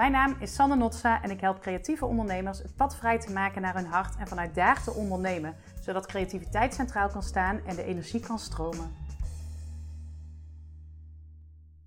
Mijn 0.00 0.12
naam 0.12 0.36
is 0.40 0.54
Sanne 0.54 0.76
Notsa 0.76 1.22
en 1.22 1.30
ik 1.30 1.40
help 1.40 1.60
creatieve 1.60 2.06
ondernemers 2.06 2.58
het 2.58 2.76
pad 2.76 2.96
vrij 2.96 3.18
te 3.18 3.32
maken 3.32 3.62
naar 3.62 3.74
hun 3.74 3.86
hart 3.86 4.16
en 4.16 4.26
vanuit 4.26 4.54
daar 4.54 4.82
te 4.82 4.92
ondernemen, 4.92 5.56
zodat 5.80 6.06
creativiteit 6.06 6.74
centraal 6.74 7.08
kan 7.08 7.22
staan 7.22 7.60
en 7.66 7.76
de 7.76 7.82
energie 7.82 8.20
kan 8.20 8.38
stromen. 8.38 8.94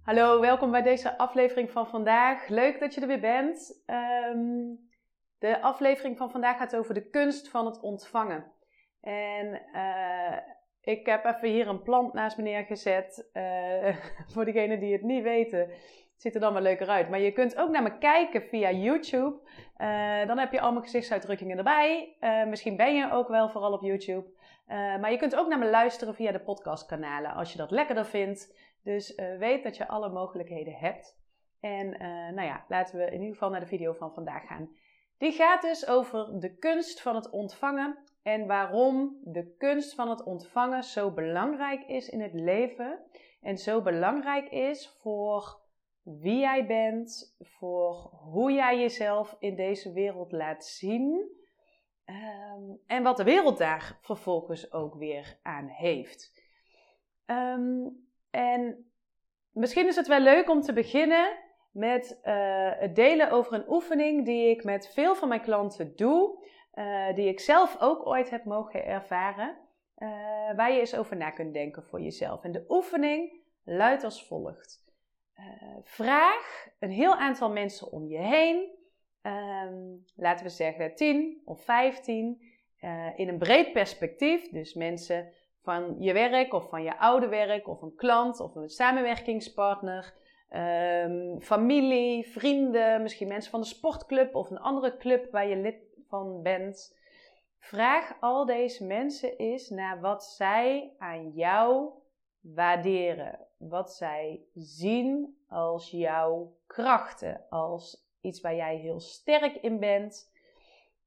Hallo, 0.03 0.39
welkom 0.41 0.71
bij 0.71 0.81
deze 0.81 1.17
aflevering 1.17 1.71
van 1.71 1.87
vandaag. 1.87 2.47
Leuk 2.47 2.79
dat 2.79 2.93
je 2.93 3.01
er 3.01 3.07
weer 3.07 3.19
bent. 3.19 3.81
Ehm, 3.85 4.75
de 5.39 5.61
aflevering 5.61 6.17
van 6.17 6.31
vandaag 6.31 6.57
gaat 6.57 6.75
over 6.75 6.93
de 6.93 7.09
kunst 7.09 7.49
van 7.49 7.65
het 7.65 7.79
ontvangen. 7.79 8.51
En 9.01 9.61
uh, 9.75 10.37
ik 10.81 11.05
heb 11.05 11.25
even 11.25 11.49
hier 11.49 11.67
een 11.67 11.81
plant 11.81 12.13
naast 12.13 12.37
me 12.37 12.43
neergezet. 12.43 13.29
Uh, 13.33 13.95
voor 14.33 14.45
degenen 14.45 14.79
die 14.79 14.93
het 14.93 15.01
niet 15.01 15.23
weten, 15.23 15.69
ziet 16.23 16.35
er 16.35 16.41
dan 16.41 16.53
wel 16.53 16.61
leuker 16.61 16.87
uit. 16.87 17.09
Maar 17.09 17.19
je 17.19 17.31
kunt 17.31 17.57
ook 17.57 17.69
naar 17.69 17.83
me 17.83 17.97
kijken 17.97 18.41
via 18.41 18.71
YouTube. 18.71 19.39
Uh, 19.77 20.27
dan 20.27 20.37
heb 20.37 20.51
je 20.51 20.61
al 20.61 20.71
mijn 20.71 20.83
gezichtsuitdrukkingen 20.83 21.57
erbij. 21.57 22.15
Uh, 22.19 22.45
misschien 22.45 22.75
ben 22.75 22.95
je 22.95 23.11
ook 23.11 23.27
wel 23.27 23.49
vooral 23.49 23.73
op 23.73 23.81
YouTube. 23.81 24.25
maar 24.67 25.11
je 25.11 25.17
kunt 25.17 25.35
ook 25.35 25.47
naar 25.47 25.59
me 25.59 25.69
luisteren 25.69 26.15
via 26.15 26.31
de 26.31 26.39
podcastkanalen 26.39 27.33
als 27.33 27.51
je 27.51 27.57
dat 27.57 27.71
lekkerder 27.71 28.05
vindt. 28.05 28.55
Dus 28.83 29.15
weet 29.39 29.63
dat 29.63 29.77
je 29.77 29.87
alle 29.87 30.09
mogelijkheden 30.09 30.73
hebt. 30.73 31.21
En 31.59 31.89
nou 32.35 32.47
ja, 32.47 32.65
laten 32.67 32.97
we 32.97 33.05
in 33.05 33.19
ieder 33.19 33.33
geval 33.33 33.49
naar 33.49 33.59
de 33.59 33.65
video 33.65 33.93
van 33.93 34.13
vandaag 34.13 34.47
gaan. 34.47 34.69
Die 35.17 35.31
gaat 35.31 35.61
dus 35.61 35.87
over 35.87 36.39
de 36.39 36.57
kunst 36.57 37.01
van 37.01 37.15
het 37.15 37.29
ontvangen 37.29 37.97
en 38.23 38.47
waarom 38.47 39.17
de 39.23 39.55
kunst 39.57 39.95
van 39.95 40.09
het 40.09 40.23
ontvangen 40.23 40.83
zo 40.83 41.11
belangrijk 41.11 41.83
is 41.83 42.09
in 42.09 42.21
het 42.21 42.33
leven 42.33 42.99
en 43.41 43.57
zo 43.57 43.81
belangrijk 43.81 44.49
is 44.49 44.95
voor 44.99 45.61
wie 46.03 46.39
jij 46.39 46.65
bent, 46.65 47.35
voor 47.39 47.93
hoe 48.11 48.51
jij 48.51 48.79
jezelf 48.79 49.35
in 49.39 49.55
deze 49.55 49.91
wereld 49.91 50.31
laat 50.31 50.65
zien 50.65 51.31
ehm, 52.05 52.61
en 52.87 53.03
wat 53.03 53.17
de 53.17 53.23
wereld 53.23 53.57
daar 53.57 53.97
vervolgens 54.01 54.71
ook 54.71 54.95
weer 54.95 55.39
aan 55.41 55.67
heeft. 55.67 56.41
Ehm, 57.25 57.87
en 58.29 58.91
misschien 59.51 59.87
is 59.87 59.95
het 59.95 60.07
wel 60.07 60.19
leuk 60.19 60.49
om 60.49 60.61
te 60.61 60.73
beginnen 60.73 61.37
met 61.71 62.19
uh, 62.23 62.71
het 62.75 62.95
delen 62.95 63.31
over 63.31 63.53
een 63.53 63.69
oefening 63.69 64.25
die 64.25 64.49
ik 64.49 64.63
met 64.63 64.93
veel 64.93 65.15
van 65.15 65.27
mijn 65.27 65.41
klanten 65.41 65.95
doe, 65.95 66.45
uh, 66.73 67.15
die 67.15 67.27
ik 67.27 67.39
zelf 67.39 67.77
ook 67.79 68.05
ooit 68.05 68.29
heb 68.29 68.45
mogen 68.45 68.85
ervaren, 68.85 69.57
uh, 69.97 70.09
waar 70.55 70.71
je 70.71 70.79
eens 70.79 70.95
over 70.95 71.17
na 71.17 71.29
kunt 71.29 71.53
denken 71.53 71.83
voor 71.83 72.01
jezelf. 72.01 72.43
En 72.43 72.51
de 72.51 72.65
oefening 72.67 73.41
luidt 73.63 74.03
als 74.03 74.27
volgt. 74.27 74.82
Vraag 75.83 76.67
een 76.79 76.91
heel 76.91 77.15
aantal 77.15 77.51
mensen 77.51 77.91
om 77.91 78.07
je 78.07 78.17
heen, 78.17 78.69
um, 79.21 80.05
laten 80.15 80.45
we 80.45 80.51
zeggen 80.51 80.95
10 80.95 81.41
of 81.45 81.63
15, 81.63 82.41
in 83.15 83.27
een 83.27 83.37
breed 83.37 83.71
perspectief, 83.71 84.49
dus 84.49 84.73
mensen 84.73 85.33
van 85.61 85.95
je 85.99 86.13
werk 86.13 86.53
of 86.53 86.69
van 86.69 86.83
je 86.83 86.97
oude 86.97 87.27
werk 87.27 87.67
of 87.67 87.81
een 87.81 87.95
klant 87.95 88.39
of 88.39 88.55
een 88.55 88.69
samenwerkingspartner. 88.69 90.13
Um, 90.49 91.41
familie, 91.41 92.27
vrienden, 92.27 93.01
misschien 93.01 93.27
mensen 93.27 93.51
van 93.51 93.61
de 93.61 93.67
sportclub 93.67 94.35
of 94.35 94.49
een 94.49 94.59
andere 94.59 94.97
club 94.97 95.31
waar 95.31 95.47
je 95.47 95.55
lid 95.55 95.75
van 96.07 96.41
bent. 96.41 96.97
Vraag 97.59 98.17
al 98.19 98.45
deze 98.45 98.85
mensen 98.85 99.37
eens 99.37 99.69
naar 99.69 99.99
wat 99.99 100.23
zij 100.23 100.93
aan 100.97 101.29
jou 101.29 101.89
waarderen. 102.41 103.42
Wat 103.69 103.93
zij 103.93 104.43
zien 104.53 105.37
als 105.47 105.89
jouw 105.89 106.55
krachten, 106.67 107.45
als 107.49 108.07
iets 108.21 108.41
waar 108.41 108.55
jij 108.55 108.77
heel 108.77 108.99
sterk 108.99 109.55
in 109.55 109.79
bent. 109.79 110.31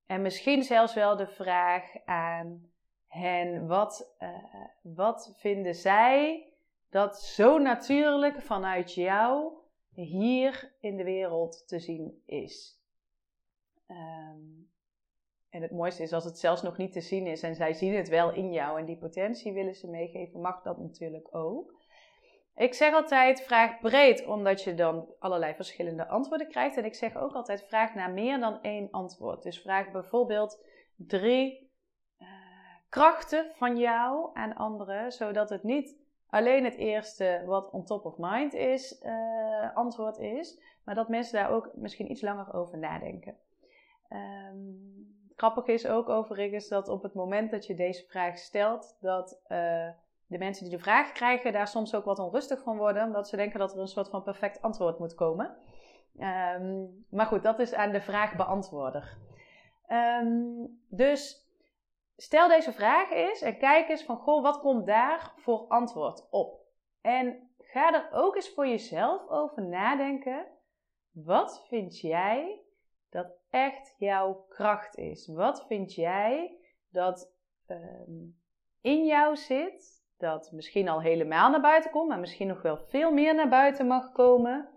En 0.06 0.22
misschien 0.22 0.62
zelfs 0.62 0.94
wel 0.94 1.16
de 1.16 1.26
vraag 1.26 2.04
aan 2.04 2.70
hen: 3.06 3.66
wat, 3.66 4.14
uh, 4.18 4.64
wat 4.82 5.34
vinden 5.36 5.74
zij 5.74 6.46
dat 6.90 7.20
zo 7.20 7.58
natuurlijk 7.58 8.42
vanuit 8.42 8.94
jou 8.94 9.52
hier 9.94 10.72
in 10.80 10.96
de 10.96 11.04
wereld 11.04 11.68
te 11.68 11.78
zien 11.78 12.22
is. 12.26 12.80
Um, 13.88 14.70
en 15.50 15.62
het 15.62 15.70
mooiste 15.70 16.02
is 16.02 16.12
als 16.12 16.24
het 16.24 16.38
zelfs 16.38 16.62
nog 16.62 16.76
niet 16.76 16.92
te 16.92 17.00
zien 17.00 17.26
is 17.26 17.42
en 17.42 17.54
zij 17.54 17.72
zien 17.72 17.94
het 17.94 18.08
wel 18.08 18.32
in 18.32 18.52
jou 18.52 18.78
en 18.78 18.84
die 18.84 18.96
potentie 18.96 19.52
willen 19.52 19.74
ze 19.74 19.88
meegeven, 19.88 20.40
mag 20.40 20.62
dat 20.62 20.78
natuurlijk 20.78 21.34
ook. 21.34 21.74
Ik 22.56 22.74
zeg 22.74 22.94
altijd 22.94 23.42
vraag 23.42 23.80
breed, 23.80 24.26
omdat 24.26 24.62
je 24.62 24.74
dan 24.74 25.14
allerlei 25.18 25.54
verschillende 25.54 26.08
antwoorden 26.08 26.48
krijgt. 26.48 26.76
En 26.76 26.84
ik 26.84 26.94
zeg 26.94 27.16
ook 27.16 27.32
altijd 27.32 27.64
vraag 27.64 27.94
naar 27.94 28.10
meer 28.10 28.40
dan 28.40 28.62
één 28.62 28.90
antwoord. 28.90 29.42
Dus 29.42 29.60
vraag 29.60 29.90
bijvoorbeeld 29.90 30.64
drie 30.96 31.70
uh, 32.18 32.28
krachten 32.88 33.50
van 33.54 33.76
jou 33.76 34.30
aan 34.32 34.54
anderen, 34.54 35.12
zodat 35.12 35.50
het 35.50 35.62
niet 35.62 35.96
alleen 36.28 36.64
het 36.64 36.76
eerste 36.76 37.42
wat 37.46 37.70
on 37.70 37.84
top 37.84 38.04
of 38.04 38.14
mind 38.18 38.54
is, 38.54 39.02
uh, 39.02 39.76
antwoord 39.76 40.18
is, 40.18 40.60
maar 40.84 40.94
dat 40.94 41.08
mensen 41.08 41.34
daar 41.34 41.50
ook 41.50 41.70
misschien 41.74 42.10
iets 42.10 42.22
langer 42.22 42.54
over 42.54 42.78
nadenken. 42.78 43.36
Um, 44.10 45.28
grappig 45.36 45.66
is 45.66 45.86
ook 45.86 46.08
overigens 46.08 46.68
dat 46.68 46.88
op 46.88 47.02
het 47.02 47.14
moment 47.14 47.50
dat 47.50 47.66
je 47.66 47.74
deze 47.74 48.04
vraag 48.06 48.38
stelt, 48.38 48.96
dat 49.00 49.40
uh, 49.48 49.88
de 50.26 50.38
mensen 50.38 50.64
die 50.64 50.76
de 50.76 50.82
vraag 50.82 51.12
krijgen 51.12 51.52
daar 51.52 51.68
soms 51.68 51.94
ook 51.94 52.04
wat 52.04 52.18
onrustig 52.18 52.62
van 52.62 52.76
worden, 52.76 53.04
omdat 53.04 53.28
ze 53.28 53.36
denken 53.36 53.58
dat 53.58 53.74
er 53.74 53.80
een 53.80 53.88
soort 53.88 54.08
van 54.08 54.22
perfect 54.22 54.62
antwoord 54.62 54.98
moet 54.98 55.14
komen. 55.14 55.56
Um, 56.18 57.04
maar 57.10 57.26
goed, 57.26 57.42
dat 57.42 57.58
is 57.58 57.74
aan 57.74 57.92
de 57.92 58.00
vraagbeantwoorder. 58.00 59.16
Um, 59.88 60.80
dus 60.88 61.46
Stel 62.16 62.48
deze 62.48 62.72
vraag 62.72 63.10
eens 63.10 63.40
en 63.40 63.58
kijk 63.58 63.88
eens 63.88 64.04
van, 64.04 64.16
goh, 64.16 64.42
wat 64.42 64.60
komt 64.60 64.86
daar 64.86 65.32
voor 65.36 65.66
antwoord 65.68 66.26
op? 66.30 66.60
En 67.00 67.50
ga 67.58 67.94
er 67.94 68.08
ook 68.12 68.34
eens 68.34 68.54
voor 68.54 68.66
jezelf 68.66 69.28
over 69.28 69.62
nadenken. 69.62 70.46
Wat 71.10 71.66
vind 71.68 72.00
jij 72.00 72.60
dat 73.10 73.26
echt 73.50 73.94
jouw 73.98 74.46
kracht 74.48 74.96
is? 74.96 75.26
Wat 75.26 75.66
vind 75.66 75.94
jij 75.94 76.56
dat 76.88 77.32
um, 77.66 78.40
in 78.80 79.04
jou 79.04 79.36
zit, 79.36 79.95
dat 80.18 80.52
misschien 80.52 80.88
al 80.88 81.00
helemaal 81.00 81.50
naar 81.50 81.60
buiten 81.60 81.90
komt, 81.90 82.08
maar 82.08 82.20
misschien 82.20 82.46
nog 82.46 82.62
wel 82.62 82.76
veel 82.76 83.12
meer 83.12 83.34
naar 83.34 83.48
buiten 83.48 83.86
mag 83.86 84.12
komen? 84.12 84.68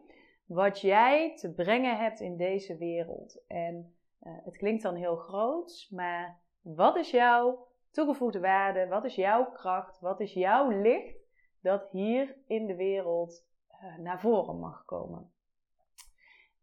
Wat 0.45 0.81
jij 0.81 1.35
te 1.35 1.53
brengen 1.53 1.97
hebt 1.97 2.19
in 2.19 2.37
deze 2.37 2.77
wereld. 2.77 3.43
En 3.47 3.95
uh, 4.23 4.33
het 4.43 4.57
klinkt 4.57 4.83
dan 4.83 4.95
heel 4.95 5.15
groot, 5.15 5.87
maar 5.89 6.39
wat 6.61 6.95
is 6.95 7.11
jouw 7.11 7.67
toegevoegde 7.91 8.39
waarde? 8.39 8.87
Wat 8.87 9.05
is 9.05 9.15
jouw 9.15 9.51
kracht? 9.51 9.99
Wat 9.99 10.19
is 10.19 10.33
jouw 10.33 10.69
licht 10.81 11.17
dat 11.61 11.89
hier 11.89 12.35
in 12.47 12.65
de 12.65 12.75
wereld 12.75 13.45
uh, 13.71 13.97
naar 13.97 14.19
voren 14.19 14.59
mag 14.59 14.85
komen? 14.85 15.31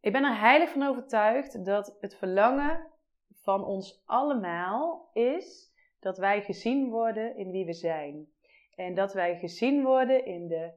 Ik 0.01 0.13
ben 0.13 0.25
er 0.25 0.39
heilig 0.39 0.71
van 0.71 0.83
overtuigd 0.83 1.65
dat 1.65 1.97
het 2.01 2.15
verlangen 2.15 2.87
van 3.35 3.65
ons 3.65 4.03
allemaal 4.05 5.11
is 5.13 5.73
dat 6.01 6.19
wij 6.19 6.43
gezien 6.43 6.91
worden 6.91 7.37
in 7.37 7.51
wie 7.51 7.65
we 7.65 7.73
zijn. 7.73 8.29
En 8.77 8.95
dat 8.95 9.13
wij 9.13 9.39
gezien 9.39 9.83
worden 9.83 10.25
in 10.25 10.49
de 10.49 10.71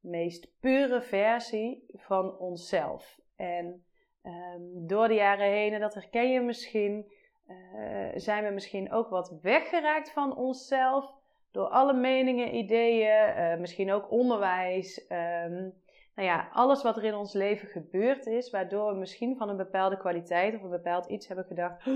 meest 0.00 0.60
pure 0.60 1.02
versie 1.02 1.84
van 1.92 2.38
onszelf. 2.38 3.20
En 3.36 3.84
um, 4.22 4.86
door 4.86 5.08
de 5.08 5.14
jaren 5.14 5.50
heen, 5.50 5.72
en 5.72 5.80
dat 5.80 5.94
herken 5.94 6.30
je 6.30 6.40
misschien, 6.40 7.12
uh, 7.48 8.08
zijn 8.14 8.44
we 8.44 8.50
misschien 8.50 8.92
ook 8.92 9.08
wat 9.08 9.38
weggeraakt 9.42 10.10
van 10.10 10.36
onszelf 10.36 11.12
door 11.50 11.66
alle 11.66 11.94
meningen, 11.94 12.54
ideeën, 12.54 13.36
uh, 13.36 13.56
misschien 13.56 13.92
ook 13.92 14.10
onderwijs. 14.10 15.06
Um, 15.08 15.82
nou 16.14 16.28
ja, 16.28 16.48
alles 16.52 16.82
wat 16.82 16.96
er 16.96 17.04
in 17.04 17.14
ons 17.14 17.32
leven 17.32 17.68
gebeurd 17.68 18.26
is, 18.26 18.50
waardoor 18.50 18.92
we 18.92 18.98
misschien 18.98 19.36
van 19.36 19.48
een 19.48 19.56
bepaalde 19.56 19.96
kwaliteit 19.96 20.54
of 20.54 20.62
een 20.62 20.70
bepaald 20.70 21.06
iets 21.06 21.26
hebben 21.26 21.44
gedacht, 21.44 21.86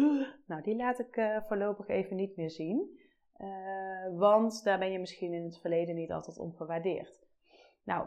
nou 0.46 0.62
die 0.62 0.76
laat 0.76 0.98
ik 0.98 1.16
uh, 1.16 1.36
voorlopig 1.46 1.88
even 1.88 2.16
niet 2.16 2.36
meer 2.36 2.50
zien. 2.50 2.98
Want 4.17 4.64
daar 4.64 4.79
ben 4.79 4.93
je 4.93 4.99
misschien 4.99 5.32
in 5.32 5.44
het 5.44 5.58
verleden 5.58 5.94
niet 5.94 6.12
altijd 6.12 6.38
om 6.38 6.55
gewaardeerd. 6.56 7.26
Nou, 7.85 8.06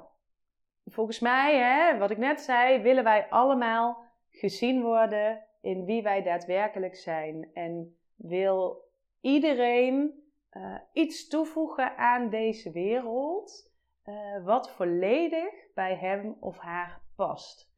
volgens 0.86 1.20
mij, 1.20 1.58
hè, 1.58 1.98
wat 1.98 2.12
ik 2.12 2.18
net 2.18 2.42
zei, 2.42 2.82
willen 2.82 3.04
wij 3.04 3.30
allemaal 3.30 4.04
gezien 4.30 4.82
worden 4.82 5.46
in 5.62 5.86
wie 5.86 6.04
wij 6.04 6.24
daadwerkelijk 6.24 6.96
zijn. 6.96 7.50
En 7.54 7.98
wil 8.16 8.84
iedereen 9.22 10.24
uh, 10.52 10.76
iets 10.94 11.28
toevoegen 11.28 11.98
aan 11.98 12.30
deze 12.30 12.72
wereld 12.72 13.72
uh, 14.06 14.46
wat 14.46 14.72
volledig 14.72 15.74
bij 15.74 15.96
hem 15.96 16.38
of 16.40 16.58
haar 16.58 17.02
past. 17.16 17.70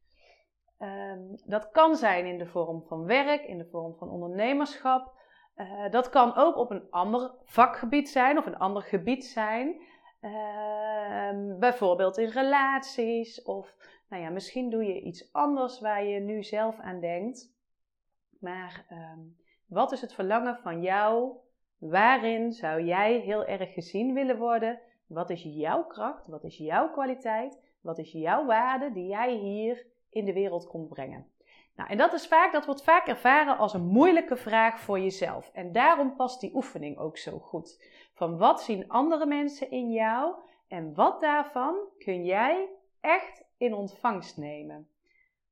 Um, 0.78 1.38
dat 1.44 1.70
kan 1.70 1.96
zijn 1.96 2.26
in 2.26 2.38
de 2.38 2.46
vorm 2.46 2.82
van 2.82 3.04
werk, 3.04 3.44
in 3.44 3.58
de 3.58 3.68
vorm 3.70 3.96
van 3.96 4.10
ondernemerschap. 4.10 5.22
Uh, 5.56 5.90
dat 5.90 6.08
kan 6.08 6.36
ook 6.36 6.56
op 6.56 6.70
een 6.70 6.90
ander 6.90 7.34
vakgebied 7.44 8.08
zijn 8.08 8.38
of 8.38 8.46
een 8.46 8.58
ander 8.58 8.82
gebied 8.82 9.24
zijn. 9.24 9.80
Uh, 10.20 11.58
bijvoorbeeld 11.58 12.18
in 12.18 12.28
relaties 12.28 13.42
of 13.42 13.76
nou 14.08 14.22
ja, 14.22 14.30
misschien 14.30 14.70
doe 14.70 14.84
je 14.84 15.00
iets 15.00 15.32
anders 15.32 15.80
waar 15.80 16.04
je 16.04 16.20
nu 16.20 16.42
zelf 16.42 16.78
aan 16.78 17.00
denkt. 17.00 17.52
Maar 18.40 18.86
ehm, 18.88 19.18
wat 19.66 19.92
is 19.92 20.00
het 20.00 20.14
verlangen 20.14 20.58
van 20.62 20.82
jou? 20.82 21.36
Waarin 21.78 22.52
zou 22.52 22.82
jij 22.82 23.18
heel 23.18 23.44
erg 23.44 23.72
gezien 23.72 24.14
willen 24.14 24.38
worden? 24.38 24.80
Wat 25.06 25.30
is 25.30 25.42
jouw 25.42 25.84
kracht? 25.84 26.26
Wat 26.26 26.44
is 26.44 26.56
jouw 26.56 26.90
kwaliteit? 26.90 27.62
Wat 27.80 27.98
is 27.98 28.12
jouw 28.12 28.46
waarde 28.46 28.92
die 28.92 29.06
jij 29.06 29.34
hier 29.34 29.86
in 30.10 30.24
de 30.24 30.32
wereld 30.32 30.66
komt 30.66 30.88
brengen? 30.88 31.26
Nou, 31.76 31.90
en 31.90 31.98
dat 31.98 32.12
is 32.12 32.26
vaak, 32.26 32.52
dat 32.52 32.66
wordt 32.66 32.82
vaak 32.82 33.06
ervaren 33.06 33.58
als 33.58 33.74
een 33.74 33.86
moeilijke 33.86 34.36
vraag 34.36 34.80
voor 34.80 35.00
jezelf. 35.00 35.50
En 35.52 35.72
daarom 35.72 36.16
past 36.16 36.40
die 36.40 36.54
oefening 36.54 36.98
ook 36.98 37.18
zo 37.18 37.38
goed. 37.38 37.84
Van 38.12 38.38
wat 38.38 38.62
zien 38.62 38.88
andere 38.88 39.26
mensen 39.26 39.70
in 39.70 39.90
jou 39.90 40.34
en 40.68 40.94
wat 40.94 41.20
daarvan 41.20 41.76
kun 41.98 42.24
jij 42.24 42.68
echt 43.00 43.44
in 43.56 43.74
ontvangst 43.74 44.36
nemen? 44.36 44.88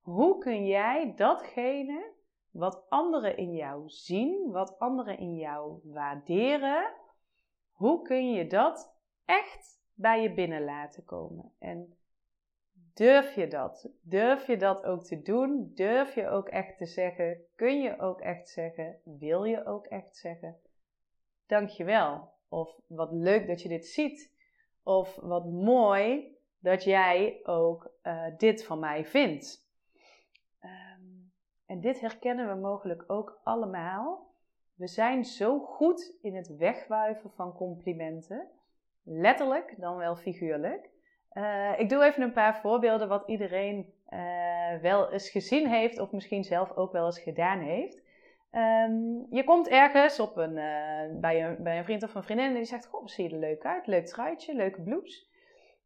Hoe 0.00 0.38
kun 0.38 0.66
jij 0.66 1.12
datgene 1.16 2.10
wat 2.50 2.86
anderen 2.88 3.36
in 3.36 3.54
jou 3.54 3.82
zien, 3.86 4.50
wat 4.50 4.78
anderen 4.78 5.18
in 5.18 5.36
jou 5.36 5.80
waarderen, 5.84 6.92
hoe 7.72 8.02
kun 8.02 8.32
je 8.32 8.46
dat 8.46 8.94
echt 9.24 9.80
bij 9.94 10.22
je 10.22 10.34
binnen 10.34 10.64
laten 10.64 11.04
komen? 11.04 11.52
En 11.58 11.96
durf 12.94 13.34
je 13.34 13.48
dat? 13.48 13.88
Durf 14.00 14.46
je 14.46 14.56
dat 14.56 14.84
ook 14.84 15.04
te 15.04 15.22
doen? 15.22 15.72
Durf 15.74 16.14
je 16.14 16.28
ook 16.28 16.48
echt 16.48 16.78
te 16.78 16.86
zeggen? 16.86 17.44
Kun 17.54 17.80
je 17.80 17.98
ook 17.98 18.20
echt 18.20 18.48
zeggen? 18.48 18.96
Wil 19.04 19.44
je 19.44 19.66
ook 19.66 19.86
echt 19.86 20.16
zeggen? 20.16 20.56
Dankjewel. 21.46 22.30
Of 22.48 22.80
wat 22.86 23.12
leuk 23.12 23.46
dat 23.46 23.62
je 23.62 23.68
dit 23.68 23.86
ziet. 23.86 24.32
Of 24.82 25.16
wat 25.16 25.44
mooi 25.44 26.36
dat 26.58 26.84
jij 26.84 27.40
ook 27.44 27.90
uh, 28.02 28.24
dit 28.36 28.64
van 28.64 28.78
mij 28.78 29.04
vindt. 29.04 29.70
En 31.72 31.80
dit 31.80 32.00
herkennen 32.00 32.48
we 32.48 32.60
mogelijk 32.60 33.04
ook 33.06 33.40
allemaal. 33.42 34.30
We 34.74 34.86
zijn 34.86 35.24
zo 35.24 35.58
goed 35.58 36.12
in 36.22 36.36
het 36.36 36.56
wegwuiven 36.56 37.30
van 37.30 37.52
complimenten. 37.52 38.48
Letterlijk 39.02 39.74
dan 39.78 39.96
wel 39.96 40.16
figuurlijk. 40.16 40.90
Uh, 41.34 41.78
ik 41.78 41.88
doe 41.88 42.04
even 42.04 42.22
een 42.22 42.32
paar 42.32 42.60
voorbeelden 42.60 43.08
wat 43.08 43.28
iedereen 43.28 43.92
uh, 44.10 44.80
wel 44.80 45.12
eens 45.12 45.30
gezien 45.30 45.68
heeft 45.68 45.98
of 45.98 46.12
misschien 46.12 46.44
zelf 46.44 46.76
ook 46.76 46.92
wel 46.92 47.06
eens 47.06 47.20
gedaan 47.20 47.58
heeft. 47.58 48.02
Um, 48.52 49.26
je 49.30 49.44
komt 49.44 49.68
ergens 49.68 50.20
op 50.20 50.36
een, 50.36 50.56
uh, 50.56 51.20
bij, 51.20 51.44
een, 51.44 51.62
bij 51.62 51.78
een 51.78 51.84
vriend 51.84 52.02
of 52.02 52.14
een 52.14 52.22
vriendin 52.22 52.46
en 52.46 52.54
die 52.54 52.64
zegt: 52.64 52.86
Goh, 52.86 53.06
zie 53.06 53.28
je 53.28 53.34
er 53.34 53.40
leuk 53.40 53.64
uit, 53.64 53.86
leuk 53.86 54.06
truitje, 54.06 54.54
leuke 54.54 54.82
blouse. 54.82 55.24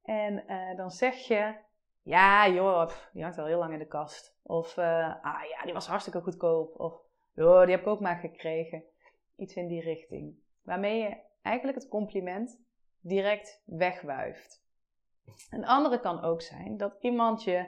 En 0.04 0.44
dan 0.76 0.90
zeg 0.90 1.14
je: 1.14 1.54
Ja, 2.02 2.48
joh, 2.48 2.90
die 3.12 3.22
hangt 3.22 3.38
al 3.38 3.46
heel 3.46 3.58
lang 3.58 3.72
in 3.72 3.78
de 3.78 3.86
kast. 3.86 4.36
Of, 4.42 4.78
ah 4.78 5.42
ja, 5.50 5.62
die 5.64 5.72
was 5.72 5.86
hartstikke 5.86 6.20
goedkoop. 6.20 6.80
Of, 6.80 7.00
joh, 7.34 7.60
die 7.60 7.70
heb 7.70 7.80
ik 7.80 7.86
ook 7.86 8.00
maar 8.00 8.16
gekregen. 8.16 8.84
Iets 9.36 9.54
in 9.54 9.66
die 9.66 9.82
richting. 9.82 10.34
Waarmee 10.62 10.98
je 10.98 11.16
eigenlijk 11.42 11.78
het 11.78 11.88
compliment 11.88 12.60
direct 13.00 13.62
wegwuift. 13.64 14.65
Een 15.50 15.66
andere 15.66 16.00
kan 16.00 16.22
ook 16.22 16.42
zijn 16.42 16.76
dat 16.76 16.96
iemand 17.00 17.42
je 17.42 17.66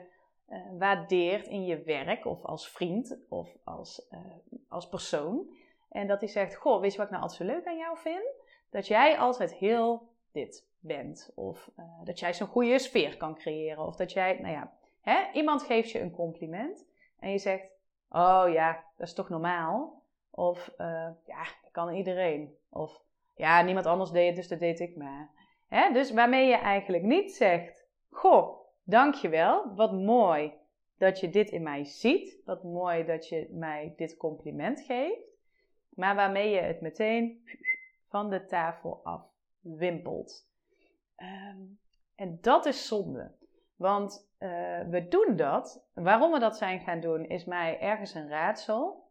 uh, 0.49 0.57
waardeert 0.77 1.47
in 1.47 1.65
je 1.65 1.83
werk 1.83 2.25
of 2.25 2.45
als 2.45 2.69
vriend 2.69 3.17
of 3.29 3.57
als, 3.63 4.07
uh, 4.11 4.19
als 4.69 4.89
persoon. 4.89 5.47
En 5.89 6.07
dat 6.07 6.19
hij 6.19 6.29
zegt, 6.29 6.55
goh, 6.55 6.81
weet 6.81 6.91
je 6.91 6.97
wat 6.97 7.05
ik 7.05 7.11
nou 7.11 7.23
altijd 7.23 7.41
zo 7.49 7.55
leuk 7.55 7.65
aan 7.65 7.77
jou 7.77 7.97
vind? 7.97 8.33
Dat 8.69 8.87
jij 8.87 9.17
altijd 9.17 9.53
heel 9.53 10.09
dit 10.31 10.67
bent. 10.79 11.31
Of 11.35 11.69
uh, 11.77 11.85
dat 12.03 12.19
jij 12.19 12.33
zo'n 12.33 12.47
goede 12.47 12.79
sfeer 12.79 13.17
kan 13.17 13.35
creëren. 13.35 13.85
Of 13.85 13.95
dat 13.95 14.11
jij, 14.11 14.39
nou 14.39 14.53
ja, 14.53 14.77
Hè? 15.01 15.31
Iemand 15.33 15.63
geeft 15.63 15.91
je 15.91 15.99
een 15.99 16.11
compliment 16.11 16.85
en 17.19 17.31
je 17.31 17.37
zegt: 17.37 17.63
Oh 18.09 18.45
ja, 18.51 18.83
dat 18.97 19.07
is 19.07 19.13
toch 19.13 19.29
normaal? 19.29 20.03
Of 20.31 20.71
ja, 21.25 21.43
dat 21.61 21.71
kan 21.71 21.93
iedereen. 21.93 22.55
Of 22.69 23.01
ja, 23.35 23.61
niemand 23.61 23.85
anders 23.85 24.11
deed 24.11 24.27
het, 24.27 24.35
dus 24.35 24.47
dat 24.47 24.59
deed 24.59 24.79
ik 24.79 24.95
maar. 24.95 25.29
Dus 25.69 26.11
waarmee 26.11 26.47
je 26.47 26.57
eigenlijk 26.57 27.03
niet 27.03 27.31
zegt: 27.31 27.87
Goh, 28.09 28.59
dankjewel, 28.83 29.75
wat 29.75 29.91
mooi 29.91 30.53
dat 30.97 31.19
je 31.19 31.29
dit 31.29 31.49
in 31.49 31.63
mij 31.63 31.83
ziet. 31.83 32.41
Wat 32.45 32.63
mooi 32.63 33.05
dat 33.05 33.27
je 33.27 33.47
mij 33.51 33.93
dit 33.95 34.17
compliment 34.17 34.81
geeft. 34.81 35.37
Maar 35.89 36.15
waarmee 36.15 36.49
je 36.49 36.59
het 36.59 36.81
meteen 36.81 37.43
van 38.07 38.29
de 38.29 38.45
tafel 38.45 38.99
af 39.03 39.21
wimpelt. 39.59 40.47
Um, 41.17 41.79
en 42.15 42.37
dat 42.41 42.65
is 42.65 42.87
zonde. 42.87 43.31
Want 43.75 44.29
uh, 44.39 44.49
we 44.89 45.07
doen 45.07 45.35
dat. 45.35 45.85
Waarom 45.93 46.31
we 46.31 46.39
dat 46.39 46.57
zijn 46.57 46.79
gaan 46.79 46.99
doen, 46.99 47.25
is 47.25 47.45
mij 47.45 47.79
ergens 47.79 48.13
een 48.13 48.29
raadsel. 48.29 49.07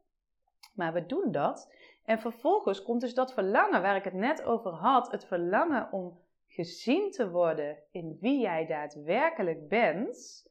Maar 0.75 0.93
we 0.93 1.07
doen 1.07 1.33
dat. 1.33 1.73
En 2.05 2.19
vervolgens 2.19 2.83
komt 2.83 3.01
dus 3.01 3.15
dat 3.15 3.33
verlangen 3.33 3.83
waar 3.83 3.97
ik 3.97 4.05
het 4.05 4.15
net 4.15 4.45
over 4.45 4.71
had. 4.73 5.11
Het 5.11 5.25
verlangen 5.25 5.93
om 5.93 6.21
gezien 6.59 7.11
te 7.11 7.31
worden 7.31 7.79
in 7.91 8.17
wie 8.21 8.41
jij 8.41 8.67
daadwerkelijk 8.67 9.69
bent. 9.69 10.47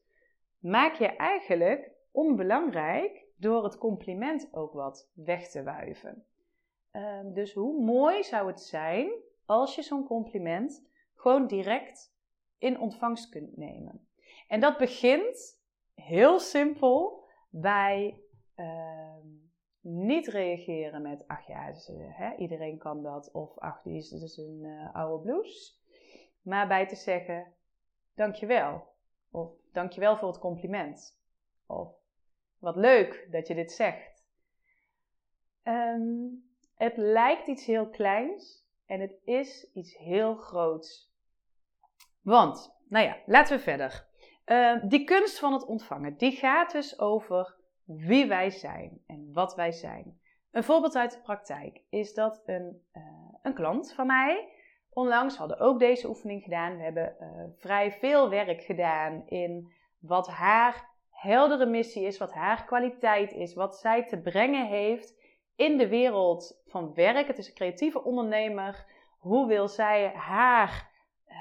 Maak 0.60 0.94
je 0.94 1.06
eigenlijk 1.08 1.92
onbelangrijk 2.12 3.26
door 3.36 3.64
het 3.64 3.78
compliment 3.78 4.48
ook 4.52 4.74
wat 4.74 5.12
weg 5.14 5.50
te 5.50 5.64
wuiven. 5.64 6.26
Uh, 6.94 7.20
dus 7.34 7.54
hoe 7.54 7.84
mooi 7.84 8.24
zou 8.24 8.48
het 8.48 8.62
zijn 8.62 9.12
als 9.46 9.76
je 9.76 9.82
zo'n 9.82 10.06
compliment 10.06 10.88
gewoon 11.14 11.48
direct 11.48 12.16
in 12.58 12.80
ontvangst 12.80 13.30
kunt 13.30 13.58
nemen. 13.58 14.08
En 14.48 14.60
dat 14.60 14.78
begint 14.78 15.62
heel 15.94 16.40
simpel 16.40 17.24
bij 17.50 18.22
uh, 18.56 19.18
niet 19.82 20.28
reageren 20.28 21.02
met, 21.02 21.28
ach 21.28 21.48
ja, 21.48 21.72
dus, 21.72 21.92
hè, 21.98 22.36
iedereen 22.36 22.78
kan 22.78 23.04
dat, 23.04 23.32
of 23.32 23.58
ach, 23.58 23.82
die 23.82 23.98
is 23.98 24.10
dus 24.10 24.38
een 24.38 24.60
uh, 24.64 24.96
oude 24.96 25.24
blouse. 25.24 25.76
Maar 26.48 26.68
bij 26.68 26.88
te 26.88 26.96
zeggen, 26.96 27.54
dankjewel. 28.16 28.88
Of 29.32 29.52
dankjewel 29.72 30.18
voor 30.18 30.28
het 30.28 30.40
compliment. 30.40 31.20
Of 31.66 31.94
wat 32.58 32.76
leuk 32.76 33.28
dat 33.32 33.48
je 33.48 33.56
dit 33.56 33.72
zegt. 33.72 34.26
Um, 35.64 36.44
het 36.76 36.98
lijkt 36.98 37.48
iets 37.48 37.66
heel 37.66 37.90
kleins 37.90 38.66
en 38.86 39.00
het 39.00 39.16
is 39.24 39.72
iets 39.74 39.98
heel 39.98 40.36
groots. 40.36 41.12
Want, 42.22 42.76
nou 42.90 43.06
ja, 43.06 43.18
laten 43.26 43.58
we 43.58 43.64
verder. 43.64 44.08
Ehm, 44.44 44.88
die 44.88 45.04
kunst 45.04 45.40
van 45.40 45.54
het 45.54 45.66
ontvangen, 45.66 46.18
die 46.18 46.32
gaat 46.32 46.72
dus 46.72 47.00
over 47.00 47.56
wie 47.84 48.28
wij 48.28 48.50
zijn 48.50 49.04
en 49.08 49.34
wat 49.34 49.56
wij 49.56 49.72
zijn. 49.72 50.22
Een 50.52 50.64
voorbeeld 50.64 50.96
uit 50.96 51.12
de 51.12 51.22
praktijk 51.22 51.82
is 51.90 52.14
dat 52.14 52.42
een, 52.46 52.86
uh, 52.94 53.04
een 53.42 53.54
klant 53.54 53.94
van 53.94 54.08
mij 54.08 54.56
onlangs 54.98 55.38
hadden 55.38 55.60
ook 55.60 55.80
deze 55.80 56.08
oefening 56.08 56.44
gedaan. 56.44 56.78
We 56.78 56.84
hebben 56.84 57.16
uh, 57.20 57.28
vrij 57.58 57.92
veel 57.92 58.30
werk 58.30 58.62
gedaan 58.62 59.24
in 59.28 59.72
wat 60.00 60.28
haar 60.28 60.90
heldere 61.10 61.66
missie 61.66 62.06
is, 62.06 62.18
wat 62.18 62.34
haar 62.34 62.66
kwaliteit 62.66 63.34
is, 63.34 63.54
wat 63.54 63.78
zij 63.78 64.06
te 64.06 64.22
brengen 64.22 64.68
heeft 64.68 65.16
in 65.56 65.78
de 65.78 65.88
wereld 65.88 66.62
van 66.66 66.94
werk. 66.94 67.28
Het 67.28 67.38
is 67.38 67.48
een 67.48 67.54
creatieve 67.54 68.04
ondernemer. 68.04 68.86
Hoe 69.20 69.48
wil 69.48 69.68
zij 69.68 70.12
haar 70.16 70.90
uh, 71.30 71.36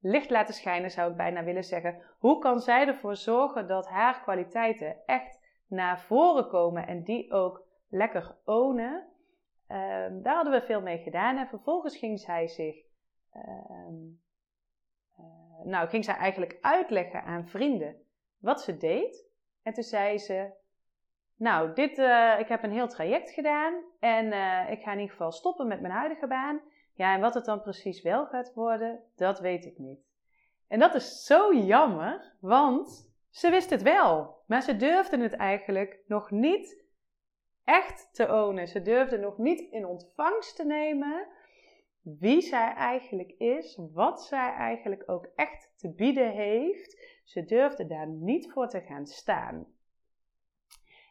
licht 0.00 0.30
laten 0.30 0.54
schijnen, 0.54 0.90
zou 0.90 1.10
ik 1.10 1.16
bijna 1.16 1.44
willen 1.44 1.64
zeggen. 1.64 2.02
Hoe 2.18 2.38
kan 2.38 2.60
zij 2.60 2.86
ervoor 2.86 3.16
zorgen 3.16 3.68
dat 3.68 3.88
haar 3.88 4.20
kwaliteiten 4.22 4.96
echt 5.06 5.40
naar 5.68 6.00
voren 6.00 6.48
komen 6.48 6.86
en 6.86 7.02
die 7.02 7.32
ook 7.32 7.66
lekker 7.88 8.34
ownen? 8.44 9.06
Um, 9.68 10.22
daar 10.22 10.34
hadden 10.34 10.52
we 10.52 10.66
veel 10.66 10.82
mee 10.82 10.98
gedaan. 10.98 11.38
En 11.38 11.46
vervolgens 11.46 11.96
ging 11.96 12.20
zij 12.20 12.48
zich. 12.48 12.90
Um, 13.36 14.20
uh, 15.18 15.64
nou, 15.64 15.88
ging 15.88 16.04
zij 16.04 16.14
eigenlijk 16.14 16.58
uitleggen 16.60 17.22
aan 17.22 17.48
vrienden 17.48 17.96
wat 18.38 18.62
ze 18.62 18.76
deed. 18.76 19.24
En 19.62 19.72
toen 19.72 19.82
zei 19.82 20.18
ze: 20.18 20.50
Nou, 21.36 21.74
dit, 21.74 21.98
uh, 21.98 22.38
ik 22.38 22.48
heb 22.48 22.62
een 22.62 22.72
heel 22.72 22.88
traject 22.88 23.30
gedaan. 23.30 23.74
En 24.00 24.26
uh, 24.26 24.70
ik 24.70 24.82
ga 24.82 24.92
in 24.92 24.98
ieder 24.98 25.10
geval 25.10 25.32
stoppen 25.32 25.66
met 25.66 25.80
mijn 25.80 25.92
huidige 25.92 26.26
baan. 26.26 26.60
Ja, 26.94 27.14
en 27.14 27.20
wat 27.20 27.34
het 27.34 27.44
dan 27.44 27.62
precies 27.62 28.02
wel 28.02 28.26
gaat 28.26 28.54
worden, 28.54 29.02
dat 29.16 29.40
weet 29.40 29.64
ik 29.64 29.78
niet. 29.78 30.00
En 30.68 30.78
dat 30.78 30.94
is 30.94 31.24
zo 31.24 31.54
jammer, 31.54 32.34
want 32.40 33.12
ze 33.30 33.50
wist 33.50 33.70
het 33.70 33.82
wel, 33.82 34.42
maar 34.46 34.62
ze 34.62 34.76
durfde 34.76 35.18
het 35.18 35.32
eigenlijk 35.32 36.00
nog 36.06 36.30
niet 36.30 36.84
echt 37.64 38.08
te 38.12 38.32
ownen. 38.32 38.68
Ze 38.68 38.82
durfde 38.82 39.18
nog 39.18 39.38
niet 39.38 39.60
in 39.60 39.86
ontvangst 39.86 40.56
te 40.56 40.64
nemen 40.64 41.26
wie 42.02 42.40
zij 42.40 42.72
eigenlijk 42.74 43.30
is, 43.38 43.78
wat 43.92 44.22
zij 44.22 44.52
eigenlijk 44.52 45.02
ook 45.06 45.28
echt 45.34 45.72
te 45.76 45.92
bieden 45.94 46.30
heeft. 46.30 47.20
Ze 47.24 47.44
durfde 47.44 47.86
daar 47.86 48.08
niet 48.08 48.52
voor 48.52 48.68
te 48.68 48.80
gaan 48.80 49.06
staan. 49.06 49.66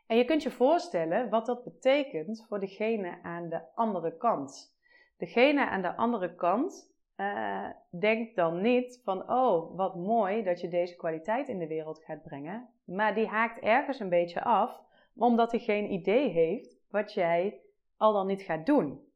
En 0.08 0.18
je 0.18 0.26
kunt 0.26 0.44
je 0.44 0.52
voorstellen 0.52 1.30
wat 1.30 1.46
dat 1.46 1.64
betekent 1.64 2.46
voor 2.48 2.60
degene 2.60 3.20
aan 3.24 3.50
de 3.50 3.62
andere 3.76 4.18
kant. 4.18 4.76
Degene 5.18 5.70
aan 5.70 5.82
de 5.82 5.96
andere 5.96 6.36
kant 6.36 6.92
uh, 7.18 7.70
denk 7.90 8.36
dan 8.36 8.62
niet 8.62 9.02
van, 9.04 9.32
oh, 9.32 9.76
wat 9.76 9.96
mooi 9.96 10.44
dat 10.44 10.62
je 10.62 10.68
deze 10.68 10.96
kwaliteit 10.96 11.48
in 11.48 11.60
de 11.60 11.68
wereld 11.68 12.04
gaat 12.04 12.24
brengen. 12.24 12.70
Maar 12.86 13.16
die 13.16 13.28
haakt 13.28 13.60
ergens 13.60 14.00
een 14.00 14.10
beetje 14.10 14.44
af, 14.44 14.82
omdat 15.16 15.52
hij 15.52 15.60
geen 15.60 15.92
idee 15.92 16.30
heeft 16.30 16.78
wat 16.90 17.14
jij 17.14 17.62
al 17.98 18.14
dan 18.14 18.28
niet 18.28 18.42
gaat 18.42 18.66
doen. 18.66 19.11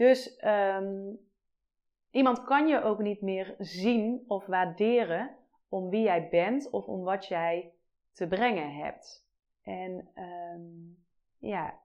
Dus 0.00 0.44
um, 0.44 1.18
iemand 2.10 2.44
kan 2.44 2.68
je 2.68 2.82
ook 2.82 2.98
niet 2.98 3.20
meer 3.20 3.54
zien 3.58 4.24
of 4.26 4.46
waarderen 4.46 5.36
om 5.68 5.90
wie 5.90 6.02
jij 6.02 6.28
bent 6.28 6.70
of 6.70 6.86
om 6.86 7.02
wat 7.02 7.26
jij 7.26 7.72
te 8.12 8.26
brengen 8.28 8.74
hebt. 8.74 9.28
En 9.62 10.08
um, 10.14 11.04
ja, 11.38 11.80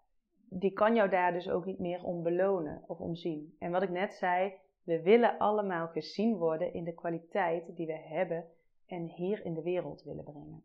die 0.50 0.72
kan 0.72 0.96
jou 0.96 1.10
daar 1.10 1.34
dus 1.34 1.50
ook 1.50 1.66
niet 1.66 1.80
meer 1.80 2.04
om 2.04 2.24
belonen 2.24 2.84
of 2.88 3.00
om 3.00 3.16
zien. 3.16 3.56
En 3.60 3.72
wat 3.72 3.82
ik 3.82 3.90
net 3.90 4.14
zei, 4.14 4.54
we 4.84 5.02
willen 5.02 5.38
allemaal 5.38 5.88
gezien 5.88 6.38
worden 6.38 6.74
in 6.74 6.84
de 6.84 6.94
kwaliteit 6.94 7.76
die 7.76 7.88
we 7.88 7.98
hebben 7.98 8.46
en 8.86 9.06
hier 9.06 9.46
in 9.46 9.54
de 9.54 9.62
wereld 9.62 10.04
willen 10.04 10.24
brengen. 10.24 10.64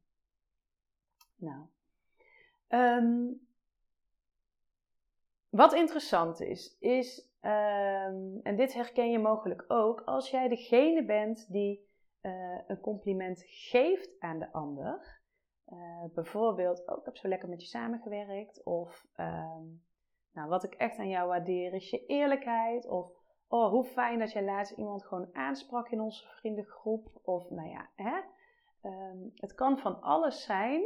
Nou, 1.36 1.66
um, 2.68 3.48
wat 5.48 5.72
interessant 5.72 6.40
is, 6.40 6.76
is, 6.78 7.29
um, 7.42 8.40
en 8.42 8.56
dit 8.56 8.74
herken 8.74 9.10
je 9.10 9.18
mogelijk 9.18 9.64
ook, 9.68 10.00
als 10.00 10.30
jij 10.30 10.48
degene 10.48 11.04
bent 11.04 11.52
die 11.52 11.88
uh, 12.22 12.60
een 12.66 12.80
compliment 12.80 13.42
geeft 13.46 14.20
aan 14.20 14.38
de 14.38 14.52
ander, 14.52 15.20
uh, 15.68 16.04
bijvoorbeeld, 16.14 16.86
oh, 16.86 16.98
ik 16.98 17.04
heb 17.04 17.16
zo 17.16 17.28
lekker 17.28 17.48
met 17.48 17.60
je 17.60 17.66
samengewerkt. 17.66 18.64
Of, 18.64 19.06
um, 19.16 19.82
nou, 20.32 20.48
wat 20.48 20.64
ik 20.64 20.74
echt 20.74 20.98
aan 20.98 21.08
jou 21.08 21.28
waardeer 21.28 21.74
is 21.74 21.90
je 21.90 22.06
eerlijkheid. 22.06 22.88
Of, 22.88 23.12
oh, 23.48 23.70
hoe 23.70 23.84
fijn 23.84 24.18
dat 24.18 24.32
jij 24.32 24.44
laatst 24.44 24.78
iemand 24.78 25.04
gewoon 25.04 25.28
aansprak 25.32 25.88
in 25.90 26.00
onze 26.00 26.26
vriendengroep. 26.26 27.08
Of, 27.22 27.50
nou 27.50 27.68
ja, 27.68 27.90
hè. 27.94 28.20
Um, 28.88 29.30
het 29.34 29.54
kan 29.54 29.78
van 29.78 30.00
alles 30.00 30.44
zijn. 30.44 30.82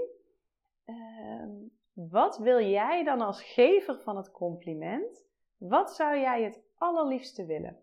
Wat 1.93 2.39
wil 2.39 2.61
jij 2.61 3.05
dan 3.05 3.21
als 3.21 3.43
gever 3.43 4.01
van 4.01 4.17
het 4.17 4.31
compliment? 4.31 5.27
Wat 5.69 5.95
zou 5.95 6.19
jij 6.19 6.43
het 6.43 6.61
allerliefste 6.79 7.45
willen? 7.45 7.79